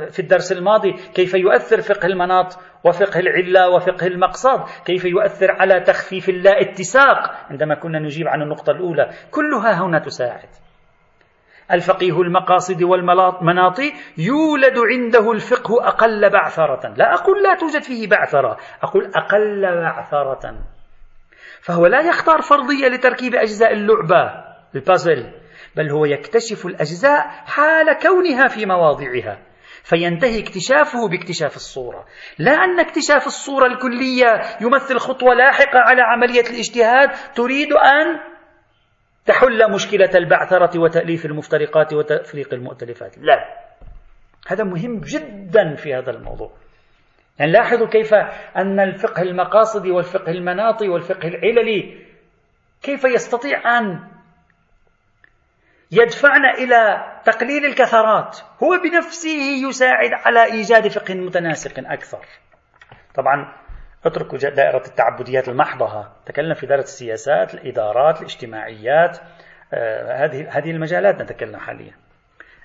في 0.08 0.18
الدرس 0.18 0.52
الماضي 0.52 0.92
كيف 0.92 1.34
يؤثر 1.34 1.80
فقه 1.80 2.06
المناط 2.06 2.58
وفقه 2.84 3.20
العلة 3.20 3.68
وفقه 3.68 4.06
المقصد؟ 4.06 4.84
كيف 4.84 5.04
يؤثر 5.04 5.50
على 5.50 5.80
تخفيف 5.80 6.28
اللا 6.28 6.60
اتساق؟ 6.60 7.30
عندما 7.50 7.74
كنا 7.74 7.98
نجيب 7.98 8.28
عن 8.28 8.42
النقطة 8.42 8.70
الأولى 8.70 9.10
كلها 9.30 9.82
هنا 9.82 9.98
تساعد. 9.98 10.48
الفقيه 11.72 12.20
المقاصد 12.20 12.82
والمناط 12.82 13.78
يولد 14.18 14.78
عنده 14.92 15.32
الفقه 15.32 15.88
أقل 15.88 16.30
بعثرة. 16.30 16.94
لا 16.96 17.14
أقول 17.14 17.42
لا 17.42 17.54
توجد 17.54 17.82
فيه 17.82 18.08
بعثرة 18.08 18.56
أقول 18.82 19.10
أقل 19.14 19.82
بعثرة. 19.82 20.73
فهو 21.64 21.86
لا 21.86 22.00
يختار 22.00 22.42
فرضية 22.42 22.88
لتركيب 22.88 23.34
أجزاء 23.34 23.72
اللعبة. 23.72 24.44
البازل 24.74 25.32
بل 25.76 25.90
هو 25.90 26.04
يكتشف 26.04 26.66
الأجزاء 26.66 27.26
حال 27.28 27.98
كونها 28.02 28.48
في 28.48 28.66
مواضعها. 28.66 29.38
فينتهي 29.82 30.42
اكتشافه 30.42 31.08
باكتشاف 31.08 31.56
الصورة. 31.56 32.06
لا 32.38 32.52
أن 32.52 32.80
اكتشاف 32.80 33.26
الصورة 33.26 33.66
الكلية 33.66 34.42
يمثل 34.60 34.98
خطوة 34.98 35.34
لاحقة 35.34 35.78
على 35.78 36.02
عملية 36.02 36.50
الاجتهاد 36.50 37.10
تريد 37.34 37.72
أن 37.72 38.20
تحل 39.26 39.72
مشكلة 39.72 40.10
البعثرة 40.14 40.80
وتأليف 40.80 41.26
المفترقات 41.26 41.92
وتفريق 41.92 42.54
المؤتلفات. 42.54 43.18
لا. 43.18 43.38
هذا 44.48 44.64
مهم 44.64 45.00
جدا 45.00 45.74
في 45.74 45.94
هذا 45.94 46.10
الموضوع. 46.10 46.63
يعني 47.38 47.52
لاحظوا 47.52 47.86
كيف 47.86 48.14
أن 48.56 48.80
الفقه 48.80 49.22
المقاصد 49.22 49.86
والفقه 49.86 50.32
المناطي 50.32 50.88
والفقه 50.88 51.28
العللي 51.28 52.04
كيف 52.82 53.04
يستطيع 53.04 53.78
أن 53.78 54.14
يدفعنا 55.90 56.50
إلى 56.58 57.04
تقليل 57.24 57.64
الكثرات؟ 57.64 58.38
هو 58.62 58.68
بنفسه 58.84 59.68
يساعد 59.68 60.10
على 60.12 60.44
إيجاد 60.44 60.88
فقه 60.88 61.14
متناسق 61.14 61.72
أكثر. 61.78 62.26
طبعا 63.14 63.52
اتركوا 64.04 64.38
دائرة 64.38 64.82
التعبديات 64.86 65.48
المحضة. 65.48 66.08
تكلم 66.26 66.54
في 66.54 66.66
دائرة 66.66 66.82
السياسات 66.82 67.54
الإدارات 67.54 68.20
الاجتماعيات 68.20 69.18
آه 69.74 70.24
هذه 70.24 70.58
هذه 70.58 70.70
المجالات 70.70 71.22
نتكلم 71.22 71.56
حاليا. 71.56 71.92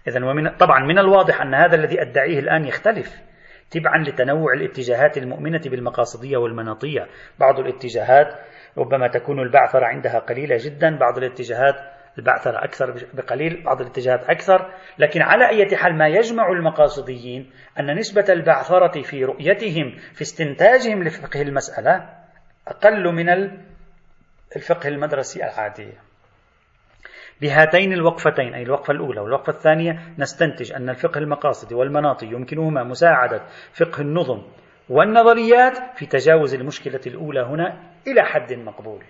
إذا 0.07 0.25
ومن 0.25 0.49
طبعا 0.49 0.79
من 0.79 0.99
الواضح 0.99 1.41
أن 1.41 1.53
هذا 1.53 1.75
الذي 1.75 2.01
أدعيه 2.01 2.39
الآن 2.39 2.65
يختلف. 2.65 3.28
تبعا 3.71 4.03
لتنوع 4.03 4.53
الاتجاهات 4.53 5.17
المؤمنة 5.17 5.61
بالمقاصدية 5.65 6.37
والمناطية. 6.37 7.07
بعض 7.39 7.59
الاتجاهات 7.59 8.27
ربما 8.77 9.07
تكون 9.07 9.39
البعثرة 9.39 9.85
عندها 9.85 10.19
قليلة 10.19 10.57
جدا 10.59 10.97
بعض 10.97 11.17
الاتجاهات 11.17 11.75
البعثرة 12.17 12.63
أكثر 12.63 13.07
بقليل 13.13 13.63
بعض 13.63 13.81
الاتجاهات 13.81 14.23
أكثر. 14.23 14.73
لكن 14.97 15.21
على 15.21 15.49
أي 15.49 15.77
حال 15.77 15.97
ما 15.97 16.07
يجمع 16.07 16.51
المقاصديين 16.51 17.51
أن 17.79 17.95
نسبة 17.95 18.25
البعثرة 18.29 19.01
في 19.01 19.25
رؤيتهم 19.25 19.95
في 20.13 20.21
استنتاجهم 20.21 21.03
لفقه 21.03 21.41
المسألة 21.41 22.09
أقل 22.67 23.13
من 23.13 23.29
الفقه 24.55 24.89
المدرسي 24.89 25.43
العادي. 25.43 26.08
بهاتين 27.41 27.93
الوقفتين 27.93 28.53
أي 28.53 28.63
الوقفة 28.63 28.93
الأولى 28.93 29.21
والوقفة 29.21 29.53
الثانية 29.53 29.99
نستنتج 30.17 30.73
أن 30.73 30.89
الفقه 30.89 31.17
المقاصدي 31.17 31.75
والمناطي 31.75 32.25
يمكنهما 32.25 32.83
مساعدة 32.83 33.41
فقه 33.73 34.01
النظم 34.01 34.41
والنظريات 34.89 35.77
في 35.95 36.05
تجاوز 36.05 36.53
المشكلة 36.53 37.01
الأولى 37.07 37.41
هنا 37.41 37.83
إلى 38.07 38.23
حد 38.23 38.53
مقبول. 38.53 39.03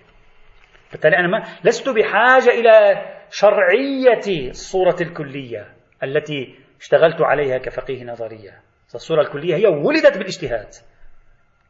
بالتالي 0.92 1.16
أنا 1.16 1.28
ما 1.28 1.44
لست 1.64 1.88
بحاجة 1.88 2.50
إلى 2.50 3.04
شرعية 3.30 4.50
الصورة 4.50 4.96
الكلية 5.00 5.66
التي 6.02 6.54
اشتغلت 6.80 7.20
عليها 7.20 7.58
كفقيه 7.58 8.04
نظرية. 8.04 8.60
الصورة 8.94 9.22
الكلية 9.22 9.56
هي 9.56 9.66
ولدت 9.66 10.18
بالاجتهاد. 10.18 10.68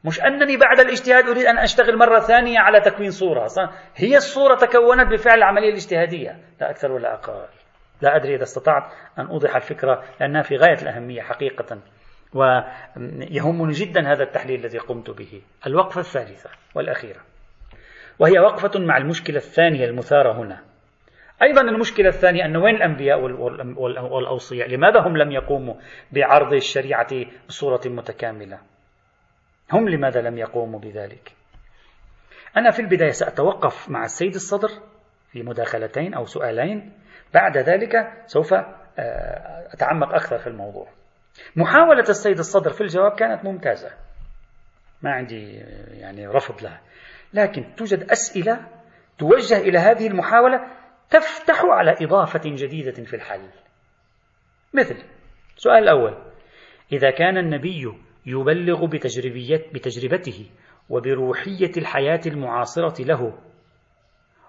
مش 0.04 0.20
أنني 0.20 0.56
بعد 0.56 0.80
الاجتهاد 0.80 1.28
أريد 1.28 1.44
أن 1.44 1.58
أشتغل 1.58 1.98
مرة 1.98 2.20
ثانية 2.20 2.58
على 2.58 2.80
تكوين 2.80 3.10
صورة. 3.10 3.48
هي 3.96 4.16
الصورة 4.16 4.54
تكونت 4.54 5.12
بفعل 5.12 5.38
العملية 5.38 5.68
الاجتهادية. 5.68 6.38
لا 6.60 6.70
أكثر 6.70 6.92
ولا 6.92 7.14
أقل. 7.14 7.46
لا 8.02 8.16
أدري 8.16 8.34
إذا 8.34 8.42
استطعت 8.42 8.92
أن 9.18 9.26
أوضح 9.26 9.56
الفكرة 9.56 10.04
لأنها 10.20 10.42
في 10.42 10.56
غاية 10.56 10.82
الأهمية 10.82 11.22
حقيقة. 11.22 11.78
ويهمني 12.34 13.72
جدا 13.72 14.12
هذا 14.12 14.22
التحليل 14.22 14.60
الذي 14.60 14.78
قمت 14.78 15.10
به. 15.10 15.42
الوقفة 15.66 16.00
الثالثة 16.00 16.50
والأخيرة. 16.74 17.20
وهي 18.18 18.38
وقفة 18.38 18.80
مع 18.80 18.96
المشكلة 18.96 19.36
الثانية 19.36 19.84
المثارة 19.84 20.32
هنا. 20.32 20.60
أيضا 21.42 21.60
المشكلة 21.60 22.08
الثانية 22.08 22.44
أن 22.44 22.56
وين 22.56 22.74
الأنبياء 22.74 23.20
والأوصياء؟ 24.10 24.68
لماذا 24.68 25.00
هم 25.00 25.16
لم 25.16 25.32
يقوموا 25.32 25.74
بعرض 26.12 26.52
الشريعة 26.52 27.08
بصورة 27.48 27.80
متكاملة؟ 27.86 28.58
هم 29.72 29.88
لماذا 29.88 30.20
لم 30.20 30.38
يقوموا 30.38 30.80
بذلك؟ 30.80 31.32
أنا 32.56 32.70
في 32.70 32.82
البداية 32.82 33.10
سأتوقف 33.10 33.90
مع 33.90 34.04
السيد 34.04 34.34
الصدر 34.34 34.68
في 35.32 35.42
مداخلتين 35.42 36.14
أو 36.14 36.24
سؤالين. 36.24 36.92
بعد 37.34 37.58
ذلك 37.58 38.12
سوف 38.26 38.54
آه، 38.54 39.68
أتعمق 39.72 40.14
أكثر 40.14 40.38
في 40.38 40.46
الموضوع. 40.46 40.88
محاولة 41.56 42.04
السيد 42.08 42.38
الصدر 42.38 42.70
في 42.70 42.80
الجواب 42.80 43.12
كانت 43.12 43.44
ممتازة. 43.44 43.90
ما 45.02 45.10
عندي 45.10 45.60
آه، 45.60 45.94
يعني 45.94 46.26
رفض 46.26 46.62
لها. 46.62 46.80
لكن 47.34 47.74
توجد 47.76 48.10
أسئلة 48.10 48.66
توجه 49.18 49.58
إلى 49.58 49.78
هذه 49.78 50.06
المحاولة 50.06 50.66
تفتح 51.10 51.64
على 51.64 51.96
إضافة 52.00 52.40
جديدة 52.44 53.04
في 53.04 53.16
الحل. 53.16 53.48
مثل 54.74 54.96
السؤال 55.56 55.82
الأول. 55.82 56.18
إذا 56.92 57.10
كان 57.10 57.38
النبي 57.38 57.92
يبلغ 58.26 58.86
بتجربته 59.74 60.46
وبروحية 60.90 61.72
الحياة 61.76 62.20
المعاصرة 62.26 63.04
له 63.04 63.38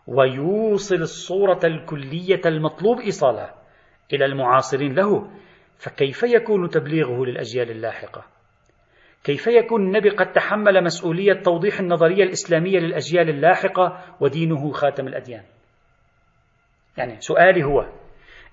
ويوصل 0.07 0.95
الصورة 0.95 1.59
الكلية 1.63 2.41
المطلوب 2.45 2.99
إيصالها 2.99 3.55
إلى 4.13 4.25
المعاصرين 4.25 4.93
له 4.93 5.31
فكيف 5.77 6.23
يكون 6.23 6.69
تبليغه 6.69 7.25
للأجيال 7.25 7.71
اللاحقة؟ 7.71 8.25
كيف 9.23 9.47
يكون 9.47 9.81
النبي 9.81 10.09
قد 10.09 10.31
تحمل 10.31 10.83
مسؤولية 10.83 11.33
توضيح 11.33 11.79
النظرية 11.79 12.23
الإسلامية 12.23 12.79
للأجيال 12.79 13.29
اللاحقة 13.29 14.15
ودينه 14.19 14.71
خاتم 14.71 15.07
الأديان 15.07 15.43
يعني 16.97 17.21
سؤالي 17.21 17.63
هو 17.63 17.87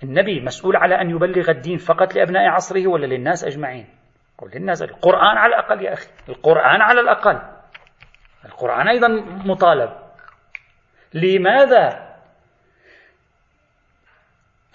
النبي 0.02 0.40
مسؤول 0.40 0.76
على 0.76 0.94
أن 1.00 1.10
يبلغ 1.10 1.50
الدين 1.50 1.76
فقط 1.76 2.14
لأبناء 2.14 2.42
عصره 2.42 2.86
ولا 2.86 3.06
للناس 3.06 3.44
أجمعين 3.44 3.86
قل 4.38 4.50
للناس 4.54 4.82
القرآن 4.82 5.36
على 5.36 5.54
الأقل 5.54 5.82
يا 5.82 5.92
أخي. 5.92 6.08
القرآن 6.28 6.80
على 6.80 7.00
الأقل. 7.00 7.40
القرآن 8.44 8.88
أيضا 8.88 9.08
مطالب. 9.44 9.90
لماذا 11.14 12.08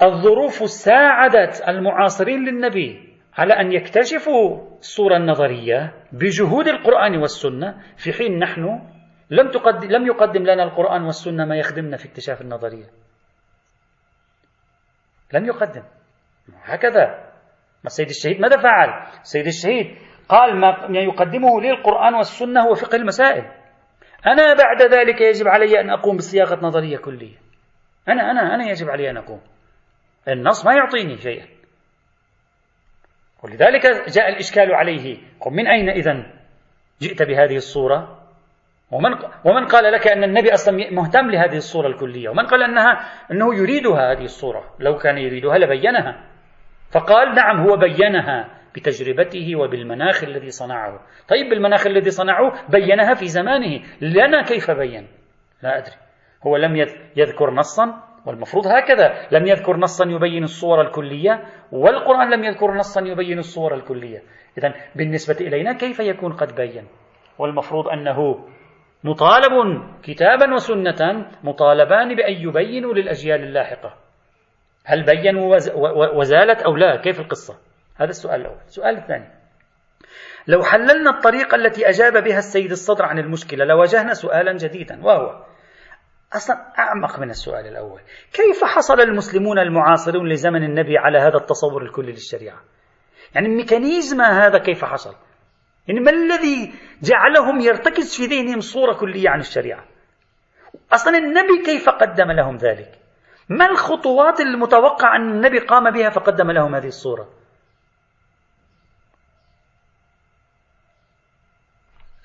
الظروف 0.02 0.54
ساعدت 0.70 1.64
المعاصرين 1.68 2.46
للنبي 2.46 3.14
على 3.38 3.54
أن 3.54 3.72
يكتشفوا 3.72 4.78
الصورة 4.80 5.18
النظرية 5.18 5.94
بجهود 6.12 6.68
القرآن 6.68 7.18
والسنة 7.18 7.84
في 7.98 8.14
حين 8.14 8.40
نحن 8.40 8.90
لم 9.30 9.52
تقدم 9.52 9.88
لم 9.88 10.08
يقدم 10.08 10.44
لنا 10.44 10.64
القرآن 10.64 11.04
والسنة 11.04 11.46
ما 11.46 11.56
يخدمنا 11.56 11.98
في 11.98 12.06
اكتشاف 12.06 12.42
النظرية. 12.42 12.86
لم 15.34 15.46
يقدم. 15.46 15.84
هكذا. 16.64 17.33
ما 17.84 17.88
السيد 17.88 18.10
الشهيد. 18.10 18.42
ماذا 18.42 18.58
فعل؟ 18.58 19.08
السيد 19.22 19.48
الشهيد؟ 19.48 19.96
قال 20.30 20.60
ما 20.60 20.88
يقدمه 20.90 21.62
لي 21.62 21.70
القرآن 21.70 22.14
والسنة 22.14 22.62
هو 22.62 22.74
فقه 22.74 22.96
المسائل. 22.96 23.46
أنا 24.28 24.54
بعد 24.54 24.82
ذلك 24.82 25.22
يجب 25.22 25.48
علي 25.48 25.80
أن 25.82 25.90
أقوم 25.90 26.18
بصياغة 26.18 26.66
نظرية 26.66 26.98
كلية. 26.98 27.36
أنا 28.08 28.32
أنا 28.32 28.56
أنا 28.56 28.70
يجب 28.70 28.90
علي 28.90 29.10
أن 29.10 29.18
أقوم. 29.18 29.42
النص 30.28 30.66
ما 30.66 30.74
يعطيني 30.74 31.18
شيئا. 31.18 31.46
ولذلك 33.44 33.82
جاء 34.10 34.30
الإشكال 34.30 34.74
عليه. 34.74 35.18
من 35.52 35.68
أين 35.68 35.90
إذن 35.90 36.32
جئت 37.02 37.24
بهذه 37.24 37.56
الصورة؟ 37.56 38.20
ومن 38.92 39.12
ومن 39.46 39.66
قال 39.66 39.92
لك 39.94 40.08
أن 40.08 40.24
النبي 40.24 40.54
أصلا 40.54 40.92
مهتم 40.92 41.32
لهذه 41.32 41.58
الصورة 41.58 41.88
الكلية، 41.88 42.30
ومن 42.30 42.46
قال 42.46 42.64
أنها 42.64 43.00
أنه 43.32 43.56
يريدها 43.56 44.12
هذه 44.12 44.24
الصورة، 44.24 44.76
لو 44.80 44.98
كان 44.98 45.18
يريدها 45.18 45.58
لبينها. 45.58 46.33
فقال 46.94 47.36
نعم 47.36 47.62
هو 47.62 47.78
بينها 47.78 48.50
بتجربته 48.76 49.56
وبالمناخ 49.56 50.24
الذي 50.24 50.50
صنعه. 50.50 51.00
طيب 51.30 51.50
بالمناخ 51.50 51.88
الذي 51.88 52.10
صنعه 52.10 52.70
بينها 52.70 53.14
في 53.14 53.28
زمانه، 53.28 53.82
لنا 54.02 54.42
كيف 54.42 54.72
بين؟ 54.72 55.08
لا 55.64 55.78
أدري. 55.78 55.96
هو 56.48 56.58
لم 56.58 56.76
يذكر 57.16 57.54
نصا 57.54 58.04
والمفروض 58.26 58.68
هكذا 58.68 59.28
لم 59.32 59.48
يذكر 59.48 59.78
نصا 59.78 60.06
يبين 60.10 60.44
الصور 60.44 60.82
الكلية 60.82 61.44
والقرآن 61.72 62.30
لم 62.34 62.44
يذكر 62.44 62.74
نصا 62.74 63.02
يبين 63.02 63.40
الصور 63.40 63.74
الكلية. 63.74 64.22
اذا 64.58 64.74
بالنسبة 64.96 65.48
إلينا 65.48 65.74
كيف 65.74 66.00
يكون 66.00 66.34
قد 66.34 66.56
بين؟ 66.56 66.88
والمفروض 67.40 67.88
أنه 67.88 68.48
مطالب 69.04 69.84
كتابا 70.04 70.54
وسنة 70.54 71.26
مطالبان 71.44 72.16
بأن 72.16 72.34
يبينوا 72.34 72.94
للأجيال 72.94 73.44
اللاحقة 73.44 73.94
هل 74.86 75.06
بينوا 75.06 75.58
وزالت 76.20 76.62
أو 76.62 76.76
لا؟ 76.76 77.02
كيف 77.02 77.20
القصة؟ 77.20 77.60
هذا 77.96 78.10
السؤال 78.10 78.42
الأول. 78.42 78.58
السؤال 78.68 78.98
الثاني. 78.98 79.30
لو 80.48 80.64
حللنا 80.64 81.10
الطريقة 81.10 81.56
التي 81.56 81.90
أجاب 81.90 82.24
بها 82.24 82.38
السيد 82.38 82.72
الصدر 82.72 83.06
عن 83.06 83.20
المشكلة 83.20 83.66
لواجهنا 83.66 84.14
سؤالا 84.14 84.54
جديدا. 84.58 85.06
وهو 85.06 85.46
أصلا 86.34 86.56
أعمق 86.80 87.20
من 87.20 87.30
السؤال 87.30 87.68
الأول. 87.68 88.02
كيف 88.34 88.64
حصل 88.64 89.02
المسلمون 89.02 89.60
المعاصرون 89.60 90.30
لزمن 90.30 90.64
النبي 90.64 90.98
على 90.98 91.18
هذا 91.18 91.38
التصور 91.38 91.82
الكلي 91.82 92.12
للشريعة؟ 92.12 92.62
يعني 93.36 93.48
الميكانيزم 93.48 94.22
هذا 94.22 94.58
كيف 94.58 94.86
حصل؟ 94.86 95.16
يعني 95.88 96.00
ما 96.00 96.12
الذي 96.12 96.74
جعلهم 97.02 97.60
يرتكز 97.60 98.18
في 98.18 98.26
ذهنهم 98.26 98.60
صورة 98.60 98.94
كلية 98.94 99.30
عن 99.30 99.40
الشريعة؟ 99.40 99.86
أصلا 100.94 101.18
النبي 101.18 101.64
كيف 101.66 101.90
قدم 101.90 102.32
لهم 102.32 102.58
ذلك؟ 102.58 103.03
ما 103.50 103.66
الخطوات 103.66 104.40
المتوقع 104.40 105.16
أن 105.16 105.30
النبي 105.32 105.60
قام 105.60 105.92
بها 105.92 106.10
فقدم 106.10 106.52
لهم 106.52 106.76
هذه 106.76 106.88
الصورة؟ 106.88 107.28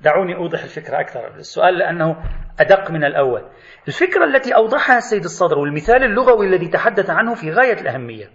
دعوني 0.01 0.37
أوضح 0.37 0.63
الفكرة 0.63 1.01
أكثر. 1.01 1.35
السؤال 1.37 1.79
لأنه 1.79 2.17
أدق 2.61 2.91
من 2.91 3.05
الأول. 3.05 3.45
الفكرة 3.89 4.25
التي 4.25 4.55
أوضحها 4.55 4.99
السيد 4.99 5.25
الصدر 5.25 5.59
والمثال 5.59 6.05
اللغوي 6.05 6.47
الذي 6.47 6.69
تحدث 6.69 7.11
عنه 7.11 7.35
في 7.35 7.53
غاية 7.53 7.81
الأهمية. 7.81 8.31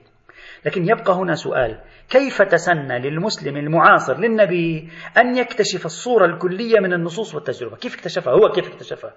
لكن 0.66 0.84
يبقى 0.90 1.14
هنا 1.14 1.36
سؤال. 1.36 1.82
كيف 2.10 2.42
تسنى 2.42 3.00
للمسلم 3.00 3.58
المعاصر 3.58 4.18
للنبي 4.18 4.90
أن 5.18 5.38
يكتشف 5.38 5.86
الصورة 5.86 6.26
الكلية 6.26 6.80
من 6.80 6.94
النصوص 6.94 7.36
والتجربة؟ 7.36 7.78
كيف 7.78 7.96
اكتشفها؟ 7.96 8.34
هو 8.34 8.50
كيف 8.50 8.68
اكتشفها؟ 8.68 9.14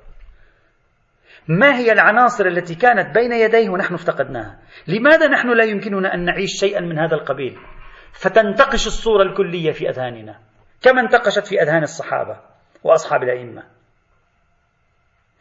ما 1.49 1.77
هي 1.77 1.93
العناصر 1.93 2.47
التي 2.47 2.75
كانت 2.75 3.15
بين 3.15 3.33
يديه 3.33 3.69
ونحن 3.71 3.95
افتقدناها؟ 3.95 4.59
لماذا 4.87 5.29
نحن 5.29 5.49
لا 5.49 5.65
يمكننا 5.65 6.15
أن 6.15 6.25
نعيش 6.25 6.51
شيئا 6.61 6.81
من 6.81 6.99
هذا 6.99 7.15
القبيل؟ 7.15 7.59
فتنتقش 8.13 8.87
الصورة 8.87 9.23
الكلية 9.23 9.73
في 9.73 9.89
أذهاننا. 9.89 10.41
كما 10.83 11.01
انتقشت 11.01 11.47
في 11.47 11.63
أذهان 11.63 11.83
الصحابة 11.83 12.41
وأصحاب 12.85 13.23
الأئمة؟ 13.23 13.63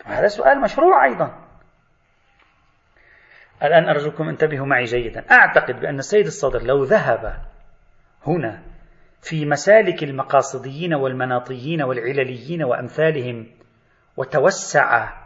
هذا 0.05 0.27
سؤال 0.27 0.61
مشروع 0.61 1.05
أيضا. 1.05 1.45
الآن 3.63 3.89
أرجوكم 3.89 4.29
انتبهوا 4.29 4.65
معي 4.65 4.83
جيدا. 4.83 5.25
أعتقد 5.31 5.79
بأن 5.79 5.99
السيد 5.99 6.25
الصدر 6.25 6.63
لو 6.63 6.83
ذهب 6.83 7.41
هنا 8.27 8.61
في 9.21 9.45
مسالك 9.45 10.03
المقاصديين 10.03 10.93
والمناطيين 10.93 11.81
والعلليين 11.81 12.63
وأمثالهم 12.63 13.47
وتوسع 14.17 15.24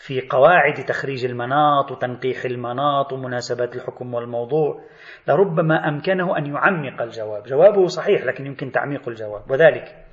في 0.00 0.20
قواعد 0.20 0.84
تخريج 0.84 1.24
المناط 1.24 1.90
وتنقيح 1.90 2.44
المناط 2.44 3.12
ومناسبات 3.12 3.76
الحكم 3.76 4.14
والموضوع 4.14 4.80
لربما 5.28 5.88
أمكنه 5.88 6.38
أن 6.38 6.46
يعمق 6.46 7.02
الجواب. 7.02 7.42
جوابه 7.44 7.86
صحيح 7.86 8.24
لكن 8.24 8.46
يمكن 8.46 8.72
تعميق 8.72 9.08
الجواب. 9.08 9.50
وذلك 9.50 10.04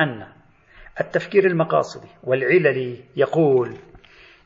أن 0.00 0.26
التفكير 1.00 1.46
المقاصدي 1.46 2.08
والعللي 2.24 2.96
يقول 3.16 3.76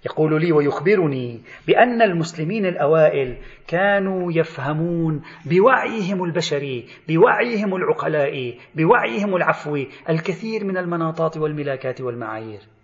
يقول 0.07 0.41
لي 0.41 0.53
ويخبرني 0.53 1.41
بأن 1.67 2.03
المسلمين 2.03 2.67
الأوائل 2.67 3.37
كانوا 3.67 4.33
يفهمون 4.33 5.23
بوعيهم 5.45 6.25
البشري 6.25 6.87
بوعيهم 7.09 7.75
العقلاء 7.75 8.55
بوعيهم 8.75 9.37
العفوي 9.37 9.89
الكثير 10.09 10.65
من 10.65 10.77
المناطات 10.77 11.37
والملاكات 11.37 12.01
والمعايير. 12.01 12.78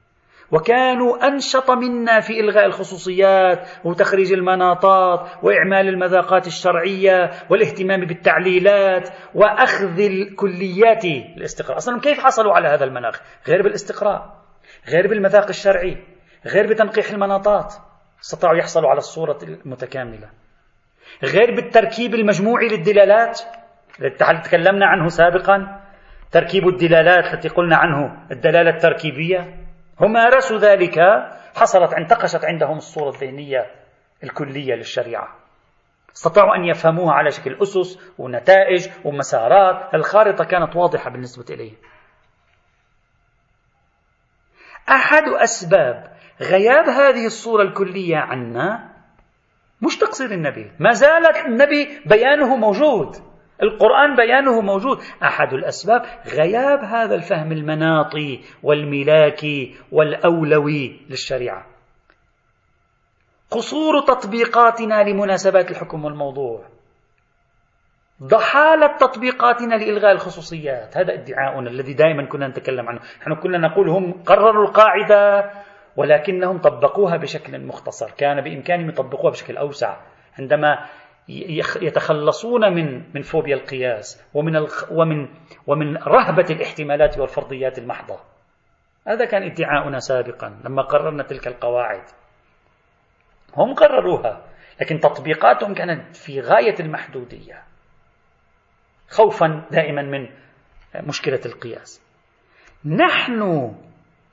وكانوا 0.55 1.27
أنشط 1.27 1.71
منا 1.71 2.21
في 2.21 2.41
إلغاء 2.41 2.67
الخصوصيات 2.67 3.69
وتخريج 3.85 4.33
المناطات 4.33 5.21
وإعمال 5.43 5.89
المذاقات 5.89 6.47
الشرعية 6.47 7.31
والاهتمام 7.51 8.05
بالتعليلات 8.07 9.09
وأخذ 9.35 10.01
الكليات 10.01 11.05
الاستقراء 11.05 11.77
أصلا 11.77 12.01
كيف 12.01 12.21
حصلوا 12.21 12.53
على 12.53 12.69
هذا 12.69 12.85
المناخ؟ 12.85 13.21
غير 13.49 13.63
بالاستقراء 13.63 14.45
غير 14.89 15.09
بالمذاق 15.09 15.49
الشرعي 15.49 15.97
غير 16.47 16.67
بتنقيح 16.67 17.11
المناطات. 17.11 17.75
استطاعوا 18.23 18.57
يحصلوا 18.57 18.91
على 18.91 18.99
الصورة 18.99 19.39
المتكاملة. 19.43 20.29
غير 21.23 21.55
بالتركيب 21.55 22.15
المجموعي 22.15 22.69
للدلالات 22.69 23.41
التي 24.01 24.41
تكلمنا 24.45 24.87
عنه 24.87 25.09
سابقا. 25.09 25.81
تركيب 26.33 26.69
الدلالات 26.69 27.35
التي 27.35 27.49
قلنا 27.49 27.77
عنه 27.77 28.27
الدلالة 28.31 28.71
التركيبية. 28.71 29.64
هم 30.01 30.13
مارسوا 30.13 30.59
ذلك 30.59 30.99
حصلت 31.57 31.93
انتقشت 31.93 32.45
عندهم 32.45 32.77
الصورة 32.77 33.09
الذهنية 33.09 33.71
الكلية 34.25 34.75
للشريعة. 34.75 35.29
استطاعوا 36.17 36.57
أن 36.57 36.65
يفهموها 36.65 37.13
على 37.13 37.31
شكل 37.31 37.59
أسس 37.63 37.99
ونتائج 38.19 38.89
ومسارات 39.05 39.95
الخارطة 39.95 40.45
كانت 40.45 40.77
واضحة 40.77 41.11
بالنسبة 41.11 41.55
إليهم. 41.55 41.77
أحد 44.91 45.23
أسباب 45.29 46.17
غياب 46.41 46.89
هذه 46.89 47.27
الصورة 47.27 47.63
الكلية 47.63 48.17
عنا 48.17 48.91
مش 49.83 49.99
تقصير 49.99 50.31
النبي. 50.31 50.73
ما 50.79 50.93
زالت 50.93 51.37
النبي 51.37 52.01
بيانه 52.07 52.57
موجود. 52.57 53.34
القرآن 53.63 54.17
بيانه 54.17 54.61
موجود. 54.61 54.99
أحد 55.23 55.53
الأسباب 55.53 56.03
غياب 56.27 56.79
هذا 56.79 57.15
الفهم 57.15 57.53
المناطي 57.53 58.41
والملاكي 58.63 59.75
والأولوي 59.93 61.01
للشريعة. 61.11 61.67
قصور 63.51 64.01
تطبيقاتنا 64.01 65.03
لمناسبات 65.03 65.71
الحكم 65.71 66.05
والموضوع. 66.05 66.65
ضحالة 68.23 68.97
تطبيقاتنا 68.97 69.75
لإلغاء 69.75 70.13
الخصوصيات. 70.13 70.97
هذا 70.97 71.15
ادعاؤنا 71.15 71.71
الذي 71.71 71.95
دائما 71.95 72.27
كنا 72.27 72.49
نتكلم 72.49 72.89
عنه. 72.89 73.01
نحن 73.21 73.35
كنا 73.35 73.59
نقول 73.59 73.89
هم 73.89 74.13
قرروا 74.13 74.67
القاعدة 74.67 75.51
ولكنهم 75.97 76.59
طبقوها 76.59 77.17
بشكل 77.17 77.67
مختصر. 77.67 78.11
كان 78.11 78.41
بإمكانهم 78.41 78.89
يطبقوها 78.89 79.31
بشكل 79.31 79.57
أوسع. 79.57 79.97
عندما 80.39 80.79
يتخلصون 81.83 82.75
من 82.75 83.03
من 83.15 83.23
فوبيا 83.23 83.55
القياس 83.55 84.25
ومن 84.35 84.67
ومن 84.91 85.29
ومن 85.67 85.97
رهبة 85.97 86.47
الاحتمالات 86.51 87.19
والفرضيات 87.19 87.79
المحضة. 87.79 88.21
هذا 89.07 89.25
كان 89.25 89.43
ادعاؤنا 89.43 89.99
سابقا 89.99 90.61
لما 90.65 90.83
قررنا 90.83 91.23
تلك 91.23 91.47
القواعد. 91.47 92.03
هم 93.57 93.75
قرروها 93.75 94.45
لكن 94.81 94.99
تطبيقاتهم 94.99 95.75
كانت 95.75 96.17
في 96.17 96.41
غاية 96.41 96.75
المحدودية 96.81 97.63
خوفا 99.09 99.67
دائما 99.71 100.03
من 100.03 100.29
مشكلة 100.95 101.41
القياس. 101.47 102.03
نحن 102.85 103.73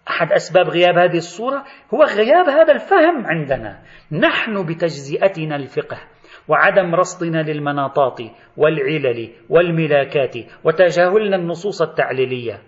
أحد 0.10 0.32
أسباب 0.32 0.70
غياب 0.70 0.98
هذه 0.98 1.18
الصورة 1.18 1.66
هو 1.94 2.04
غياب 2.04 2.50
هذا 2.50 2.74
الفهم 2.74 3.26
عندنا. 3.26 3.82
نحن 4.12 4.66
بتجزئتنا 4.66 5.56
الفقه 5.56 6.11
وعدم 6.52 6.96
رصدنا 6.96 7.42
للمناطات 7.44 8.20
والعلل 8.58 9.30
والملاكات 9.50 10.36
وتجاهلنا 10.64 11.36
النصوص 11.36 11.82
التعليلية. 11.82 12.60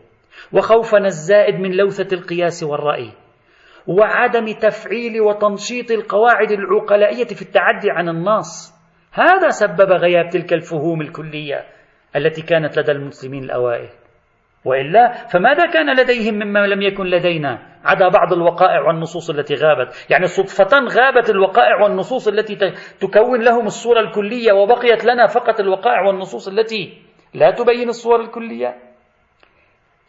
وخوفنا 0.54 1.08
الزائد 1.08 1.60
من 1.60 1.72
لوثة 1.72 2.18
القياس 2.18 2.64
والرأي. 2.64 3.12
وعدم 3.88 4.46
تفعيل 4.46 5.22
وتنشيط 5.22 5.92
القواعد 5.92 6.52
العقلائية 6.52 7.26
في 7.26 7.42
التعدي 7.42 7.92
عن 7.92 8.10
النص 8.10 8.74
هذا 9.12 9.50
سبب 9.50 9.92
غياب 9.92 10.30
تلك 10.30 10.54
الفهوم 10.54 11.02
الكلية 11.02 11.66
التي 12.16 12.42
كانت 12.42 12.80
لدى 12.80 12.92
المسلمين 12.92 13.44
الأوائل. 13.44 13.90
وإلا 14.66 15.28
فماذا 15.28 15.66
كان 15.66 15.96
لديهم 16.00 16.34
مما 16.34 16.68
لم 16.68 16.82
يكن 16.82 17.06
لدينا؟ 17.06 17.73
عدا 17.84 18.10
بعض 18.10 18.34
الوقائع 18.34 18.82
والنصوص 18.88 19.30
التي 19.30 19.56
غابت. 19.56 20.08
يعني 20.10 20.26
صدفة 20.26 20.80
غابت 20.80 21.30
الوقائع 21.30 21.84
والنصوص 21.84 22.28
التي 22.28 22.56
تكون 23.00 23.42
لهم 23.42 23.66
الصورة 23.66 24.00
الكلية 24.00 24.54
وبقيت 24.54 25.06
لنا 25.06 25.28
فقط 25.28 25.60
الوقائع 25.60 26.02
والنصوص 26.08 26.48
التي 26.48 26.98
لا 27.34 27.52
تبين 27.52 27.90
الصور 27.90 28.22
الكلية. 28.22 28.76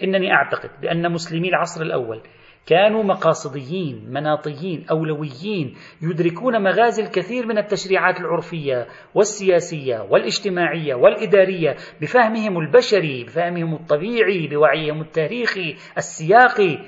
إنني 0.03 0.33
أعتقد 0.33 0.71
بأن 0.83 1.13
مسلمي 1.13 1.49
العصر 1.49 1.83
الأول 1.83 2.21
كانوا 2.67 3.03
مقاصديين 3.03 4.05
مناطيين 4.11 4.87
أولويين 4.91 5.75
يدركون 6.03 6.63
مغازي 6.63 7.03
الكثير 7.03 7.47
من 7.47 7.59
التشريعات 7.59 8.21
العرفية 8.21 8.87
والسياسية 9.15 10.07
والاجتماعية 10.11 10.95
والإدارية 10.95 11.77
بفهمهم 12.01 12.59
البشري 12.59 13.25
بفهمهم 13.25 13.75
الطبيعي 13.75 14.49
بوعيهم 14.49 15.01
التاريخي 15.01 15.77
السياقي. 15.97 16.79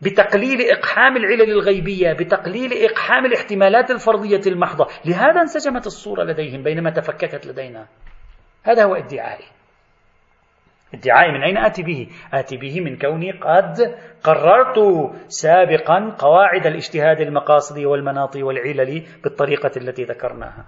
بتقليل 0.00 0.60
إقحام 0.70 1.16
العلل 1.16 1.50
الغيبية 1.50 2.12
بتقليل 2.12 2.72
إقحام 2.72 3.26
الاحتمالات 3.26 3.90
الفرضية 3.90 4.40
المحضة. 4.46 4.86
لهذا 5.04 5.40
انسجمت 5.40 5.86
الصورة 5.86 6.24
لديهم 6.24 6.62
بينما 6.62 6.90
تفككت 6.90 7.46
لدينا. 7.46 7.86
هذا 8.62 8.84
هو 8.84 8.94
ادعائي. 8.94 9.44
ادعائي 10.94 11.32
من 11.32 11.42
أين 11.42 11.58
آتي 11.58 11.82
به؟ 11.82 12.08
آتي 12.34 12.56
به 12.56 12.80
من 12.80 12.98
كوني 12.98 13.32
قد 13.32 13.98
قررت 14.22 14.78
سابقا 15.28 16.16
قواعد 16.18 16.66
الاجتهاد 16.66 17.20
المقاصدي 17.20 17.86
والمناطي 17.86 18.42
والعلل 18.42 19.06
بالطريقة 19.24 19.70
التي 19.76 20.04
ذكرناها. 20.04 20.66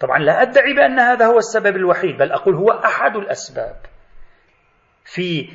طبعا 0.00 0.18
لا 0.18 0.42
أدعي 0.42 0.74
بأن 0.74 0.98
هذا 0.98 1.26
هو 1.26 1.38
السبب 1.38 1.76
الوحيد 1.76 2.18
بل 2.18 2.32
أقول 2.32 2.54
هو 2.54 2.70
أحد 2.70 3.16
الأسباب. 3.16 3.76
في 5.14 5.48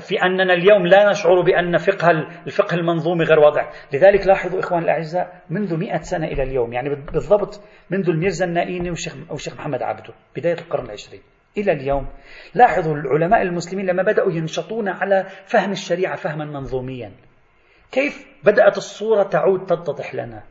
في 0.00 0.22
أننا 0.22 0.54
اليوم 0.54 0.86
لا 0.86 1.10
نشعر 1.10 1.40
بأن 1.40 1.76
فقه 1.76 2.10
الفقه 2.46 2.74
المنظومي 2.74 3.24
غير 3.24 3.38
واضح، 3.38 3.70
لذلك 3.92 4.26
لاحظوا 4.26 4.60
إخوان 4.60 4.82
الأعزاء 4.82 5.42
منذ 5.50 5.76
مئة 5.76 6.00
سنة 6.00 6.26
إلى 6.26 6.42
اليوم 6.42 6.72
يعني 6.72 6.88
بالضبط 6.88 7.60
منذ 7.90 8.08
الميرزا 8.08 8.44
النائيني 8.44 8.90
والشيخ 8.90 9.16
والشيخ 9.30 9.54
محمد 9.54 9.82
عبده 9.82 10.14
بداية 10.36 10.58
القرن 10.58 10.84
العشرين. 10.84 11.20
إلى 11.58 11.72
اليوم 11.72 12.08
لاحظوا 12.54 12.94
العلماء 12.94 13.42
المسلمين 13.42 13.86
لما 13.86 14.02
بدأوا 14.02 14.32
ينشطون 14.32 14.88
على 14.88 15.26
فهم 15.44 15.70
الشريعة 15.70 16.16
فهما 16.16 16.44
منظوميا. 16.44 17.12
كيف 17.92 18.26
بدأت 18.44 18.76
الصورة 18.76 19.22
تعود 19.22 19.66
تتضح 19.66 20.14
لنا؟ 20.14 20.42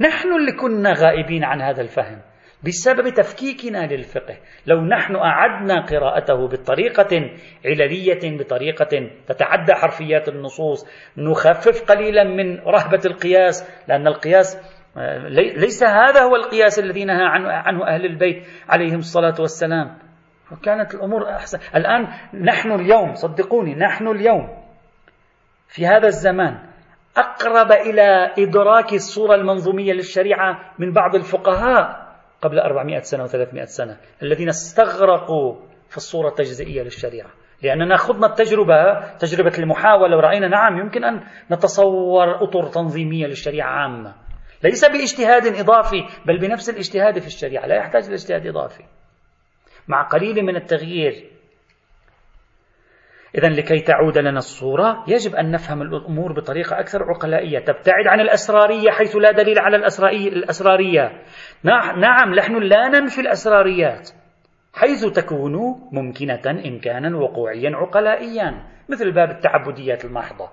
نحن 0.00 0.28
اللي 0.32 0.52
كنا 0.52 0.92
غائبين 0.92 1.44
عن 1.44 1.62
هذا 1.62 1.82
الفهم. 1.82 2.20
بسبب 2.66 3.08
تفكيكنا 3.08 3.86
للفقه. 3.86 4.36
لو 4.66 4.80
نحن 4.80 5.16
أعدنا 5.16 5.86
قراءته 5.86 6.48
بطريقة 6.48 7.30
عللية 7.64 8.38
بطريقة 8.38 9.10
تتعدى 9.26 9.74
حرفيات 9.74 10.28
النصوص 10.28 10.86
نخفف 11.18 11.84
قليلا 11.92 12.24
من 12.24 12.58
رهبة 12.58 13.00
القياس 13.06 13.84
لأن 13.88 14.06
القياس 14.06 14.76
ليس 15.56 15.84
هذا 15.84 16.22
هو 16.22 16.36
القياس 16.36 16.78
الذي 16.78 17.04
نهى 17.04 17.24
عنه 17.46 17.86
أهل 17.86 18.04
البيت 18.06 18.44
عليهم 18.68 18.98
الصلاة 18.98 19.34
والسلام. 19.40 19.98
وكانت 20.52 20.94
الأمور 20.94 21.28
أحسن. 21.30 21.58
الآن 21.76 22.06
نحن 22.44 22.72
اليوم 22.72 23.14
صدقوني 23.14 23.74
نحن 23.74 24.08
اليوم 24.08 24.48
في 25.68 25.86
هذا 25.86 26.06
الزمان 26.06 26.58
أقرب 27.16 27.72
إلى 27.72 28.34
إدراك 28.38 28.92
الصورة 28.92 29.34
المنظومية 29.34 29.92
للشريعة 29.92 30.74
من 30.78 30.92
بعض 30.92 31.14
الفقهاء. 31.14 32.09
قبل 32.42 32.58
400 32.58 33.00
سنة 33.00 33.26
و300 33.26 33.64
سنة 33.64 33.96
الذين 34.22 34.48
استغرقوا 34.48 35.56
في 35.88 35.96
الصورة 35.96 36.28
التجزئية 36.28 36.82
للشريعة. 36.82 37.30
لأننا 37.62 37.96
خضنا 37.96 38.26
التجربة 38.26 39.00
تجربة 39.16 39.58
المحاولة 39.58 40.16
ورأينا 40.16 40.48
نعم 40.48 40.78
يمكن 40.78 41.04
أن 41.04 41.22
نتصور 41.50 42.44
أطر 42.44 42.66
تنظيمية 42.66 43.26
للشريعة 43.26 43.70
عامة. 43.70 44.14
ليس 44.64 44.84
باجتهاد 44.84 45.46
إضافي 45.46 46.02
بل 46.26 46.38
بنفس 46.38 46.70
الاجتهاد 46.70 47.18
في 47.18 47.26
الشريعة. 47.26 47.66
لا 47.66 47.76
يحتاج 47.76 48.04
إلى 48.04 48.14
اجتهاد 48.14 48.46
إضافي. 48.46 48.84
مع 49.88 50.02
قليل 50.02 50.42
من 50.42 50.56
التغيير 50.56 51.30
إذا 53.34 53.48
لكي 53.48 53.80
تعود 53.80 54.18
لنا 54.18 54.38
الصورة 54.38 55.04
يجب 55.08 55.34
أن 55.34 55.50
نفهم 55.50 55.82
الأمور 55.82 56.32
بطريقة 56.32 56.80
أكثر 56.80 57.02
عقلائية. 57.02 57.58
تبتعد 57.58 58.06
عن 58.06 58.20
الأسرارية 58.20 58.90
حيث 58.90 59.16
لا 59.16 59.30
دليل 59.30 59.58
على 59.58 59.76
الأسرارية. 59.76 61.22
نعم 61.64 62.34
نحن 62.34 62.54
لا 62.54 62.88
ننفي 62.88 63.20
الأسراريات. 63.20 64.10
حيث 64.74 65.04
تكون 65.06 65.54
ممكنة 65.92 66.62
إمكانا 66.66 67.16
وقوعيا 67.16 67.70
عقلائيا 67.76 68.66
مثل 68.88 69.12
باب 69.12 69.30
التعبديات 69.30 70.04
المحضة. 70.04 70.48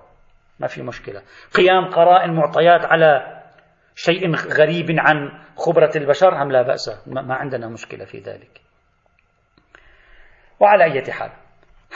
ما 0.60 0.66
في 0.66 0.82
مشكلة. 0.82 1.22
قيام 1.54 1.84
قرائن 1.84 2.34
معطيات 2.34 2.84
على 2.84 3.42
شيء 3.94 4.34
غريب 4.34 4.86
عن 4.98 5.30
خبرة 5.56 5.90
البشر 5.96 6.42
أم 6.42 6.52
لا 6.52 6.62
بأس. 6.62 7.06
ما 7.06 7.34
عندنا 7.34 7.68
مشكلة 7.68 8.04
في 8.04 8.18
ذلك. 8.18 8.60
وعلى 10.60 10.84
أي 10.84 11.12
حال 11.12 11.30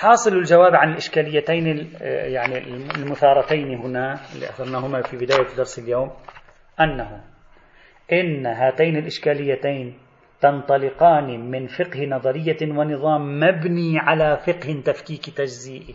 حاصل 0.03 0.37
الجواب 0.37 0.75
عن 0.75 0.93
الإشكاليتين 0.93 1.93
يعني 2.01 2.59
المثارتين 2.97 3.75
هنا 3.75 4.21
اللي 4.35 4.47
أثرناهما 4.47 5.03
في 5.03 5.17
بداية 5.17 5.57
درس 5.57 5.79
اليوم 5.79 6.11
أنه 6.81 7.21
إن 8.13 8.47
هاتين 8.47 8.97
الإشكاليتين 8.97 9.99
تنطلقان 10.41 11.51
من 11.51 11.67
فقه 11.67 12.07
نظرية 12.07 12.57
ونظام 12.63 13.41
مبني 13.41 13.99
على 13.99 14.37
فقه 14.47 14.83
تفكيك 14.85 15.31
تجزيئي 15.31 15.95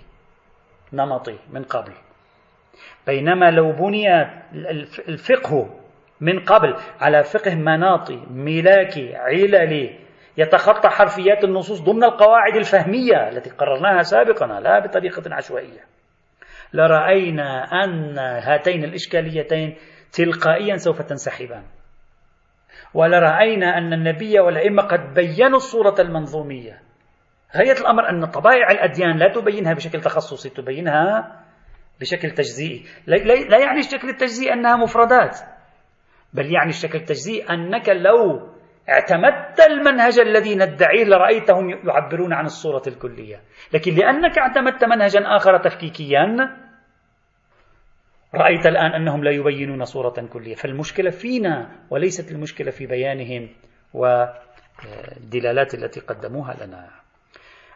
نمطي 0.93 1.35
من 1.53 1.63
قبل. 1.63 1.91
بينما 3.07 3.51
لو 3.51 3.71
بني 3.71 4.21
الفقه 5.09 5.69
من 6.21 6.39
قبل 6.39 6.75
على 6.99 7.23
فقه 7.23 7.55
مناطي 7.55 8.25
ملاكي 8.31 9.15
عللي 9.15 10.06
يتخطى 10.37 10.89
حرفيات 10.89 11.43
النصوص 11.43 11.81
ضمن 11.81 12.03
القواعد 12.03 12.55
الفهمية 12.55 13.29
التي 13.29 13.49
قررناها 13.49 14.01
سابقا 14.01 14.45
لا 14.45 14.79
بطريقة 14.79 15.35
عشوائية. 15.35 15.79
لرأينا 16.73 17.63
أن 17.83 18.17
هاتين 18.19 18.83
الإشكاليتين 18.83 19.75
تلقائيا 20.11 20.77
سوف 20.77 21.01
تنسحبان. 21.01 21.63
ولرأينا 22.93 23.77
أن 23.77 23.93
النبي 23.93 24.39
والأئمة 24.39 24.83
قد 24.83 25.13
بينوا 25.13 25.57
الصورة 25.57 25.95
المنظومية. 25.99 26.81
غاية 27.57 27.71
الأمر 27.81 28.09
أن 28.09 28.25
طبائع 28.25 28.71
الأديان 28.71 29.17
لا 29.17 29.33
تبينها 29.33 29.73
بشكل 29.73 30.01
تخصصي 30.01 30.49
تبينها 30.49 31.35
بشكل 31.99 32.31
تجزئي. 32.31 32.85
لا 33.07 33.57
يعني 33.57 33.79
الشكل 33.79 34.09
التجزئي 34.09 34.53
أنها 34.53 34.75
مفردات 34.75 35.39
بل 36.33 36.45
يعني 36.53 36.69
الشكل 36.69 36.97
التجزئي 36.99 37.43
أنك 37.49 37.89
لو 37.89 38.49
اعتمدت 38.89 39.59
المنهج 39.59 40.19
الذي 40.19 40.55
ندعيه 40.55 41.03
لرأيتهم 41.03 41.69
يعبرون 41.69 42.33
عن 42.33 42.45
الصورة 42.45 42.81
الكلية. 42.87 43.41
لكن 43.73 43.93
لأنك 43.93 44.37
اعتمدت 44.37 44.83
منهجا 44.83 45.19
آخر 45.35 45.57
تفكيكيا 45.57 46.25
رأيت 48.35 48.65
الآن 48.65 48.91
أنهم 48.91 49.23
لا 49.23 49.31
يبينون 49.31 49.83
صورة 49.83 50.27
كلية. 50.33 50.55
فالمشكلة 50.55 51.09
فينا 51.09 51.69
وليست 51.89 52.31
المشكلة 52.31 52.71
في 52.71 52.85
بيانهم 52.85 53.49
والدلالات 53.93 55.73
التي 55.73 55.99
قدموها 55.99 56.65
لنا. 56.65 56.89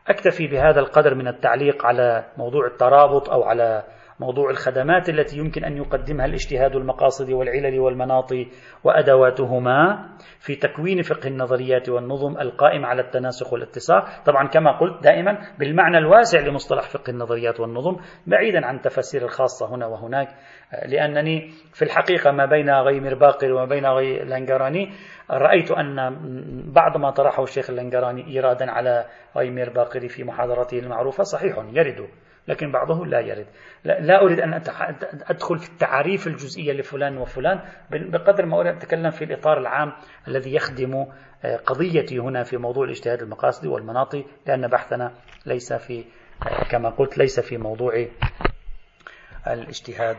أكتفي 0.08 0.48
بهذا 0.48 0.80
القدر 0.80 1.16
من 1.16 1.28
التعليق 1.28 1.86
على 1.86 2.26
موضوع 2.38 2.68
الترابط 2.68 3.30
أو 3.30 3.44
على 3.44 3.84
موضوع 4.22 4.50
الخدمات 4.50 5.10
التي 5.10 5.38
يمكن 5.38 5.64
أن 5.64 5.78
يقدمها 5.78 6.26
الاجتهاد 6.26 6.76
المقاصد 6.76 7.32
والعلل 7.32 7.80
والمناط 7.80 8.34
وأدواتهما 8.84 10.10
في 10.40 10.56
تكوين 10.56 11.02
فقه 11.02 11.28
النظريات 11.28 11.90
والنظم 11.90 12.38
القائم 12.38 12.86
على 12.86 13.02
التناسخ 13.02 13.54
والاتساق 13.54 14.24
طبعا 14.26 14.48
كما 14.48 14.80
قلت 14.80 15.04
دائما 15.04 15.38
بالمعنى 15.60 15.98
الواسع 15.98 16.40
لمصطلح 16.40 16.90
فقه 16.90 17.12
النظريات 17.12 17.60
والنظم 17.60 17.96
بعيدا 18.28 18.66
عن 18.66 18.76
التفاسير 18.76 19.24
الخاصة 19.24 19.76
هنا 19.76 19.86
وهناك 19.86 20.28
لأنني 20.86 21.50
في 21.74 21.82
الحقيقة 21.82 22.32
ما 22.32 22.46
بين 22.46 22.70
غيمر 22.70 23.16
باقر 23.16 23.54
وما 23.54 23.66
بين 23.66 23.86
غي 23.86 24.20
لانجراني 24.20 24.90
رأيت 25.32 25.72
أن 25.72 25.96
بعض 26.74 26.98
ما 26.98 27.12
طرحه 27.12 27.44
الشيخ 27.44 27.70
اللنجراني 27.70 28.28
إيرادا 28.28 28.72
على 28.72 29.06
غيمر 29.38 29.70
باقر 29.70 30.08
في 30.08 30.24
محاضرته 30.24 30.80
المعروفة 30.80 31.24
صحيح 31.24 31.58
يرد. 31.74 32.08
لكن 32.48 32.72
بعضه 32.72 33.06
لا 33.06 33.20
يرد. 33.20 33.48
لا 33.86 34.22
أريد 34.22 34.40
أن 34.40 34.54
أدخل 35.30 35.60
في 35.60 35.70
التعاريف 35.70 36.28
الجزئية 36.28 36.74
لفلان 36.74 37.18
وفلان 37.18 37.60
بقدر 37.92 38.46
ما 38.46 38.60
أريد 38.60 38.72
أن 38.72 38.78
أتكلم 38.78 39.10
في 39.10 39.24
الإطار 39.24 39.58
العام 39.58 39.94
الذي 40.28 40.56
يخدم 40.56 41.06
آه، 41.44 41.56
قضيتي 41.58 42.20
هنا 42.20 42.44
في 42.44 42.58
موضوع 42.58 42.86
الاجتهاد 42.86 43.22
المقاصدي 43.22 43.68
والمناطي 43.68 44.26
لأن 44.48 44.68
بحثنا 44.68 45.14
ليس 45.46 45.74
في 45.74 46.06
آه، 46.48 46.64
كما 46.64 46.90
قلت 46.90 47.18
ليس 47.18 47.40
في 47.40 47.58
موضوع 47.58 48.06
الاجتهاد 49.48 50.18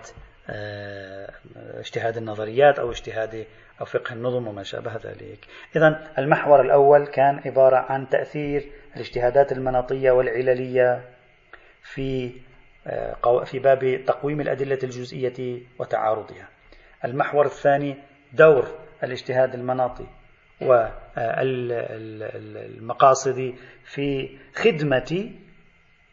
اجتهاد 1.79 2.17
النظريات 2.17 2.79
أو 2.79 2.91
اجتهاد 2.91 3.47
أو 3.81 3.85
فقه 3.85 4.13
النظم 4.13 4.47
وما 4.47 4.63
شابه 4.63 4.97
ذلك. 4.97 5.47
إذا 5.77 6.13
المحور 6.19 6.61
الأول 6.61 7.07
كان 7.07 7.41
عبارة 7.47 7.77
عن 7.77 8.09
تأثير 8.09 8.73
الاجتهادات 8.97 9.53
المناطية 9.53 10.11
والعللية. 10.11 11.05
في 11.83 12.33
آه، 12.87 13.45
في 13.45 13.59
باب 13.59 14.05
تقويم 14.07 14.41
الأدلة 14.41 14.79
الجزئية 14.83 15.63
وتعارضها. 15.79 16.49
المحور 17.05 17.45
الثاني 17.45 17.97
دور 18.33 18.69
الاجتهاد 19.05 19.55
المناطي 19.55 20.07
والمقاصد 22.33 23.55
في 23.85 24.39
خدمة 24.55 25.31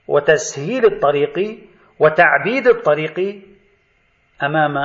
وتسهيل 0.08 0.86
الطريق 0.86 1.60
وتعبيد 2.00 2.68
الطريق 2.68 3.44
أمام 4.44 4.78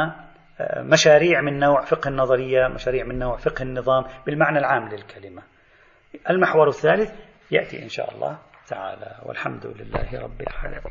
آه، 0.61 0.83
مشاريع 0.83 1.41
من 1.41 1.59
نوع 1.59 1.81
فقه 1.81 2.09
النظرية 2.09 2.69
مشاريع 2.69 3.05
من 3.05 3.19
نوع 3.19 3.37
فقه 3.37 3.63
النظام 3.63 4.05
بالمعنى 4.27 4.59
العام 4.59 4.89
للكلمة. 4.89 5.43
المحور 6.31 6.69
الثالث 6.69 7.13
يأتي 7.51 7.83
إن 7.83 7.89
شاء 7.89 8.15
الله. 8.15 8.39
تعالى 8.69 9.21
والحمد 9.23 9.67
لله 9.67 10.21
رب 10.21 10.41
العالمين. 10.41 10.83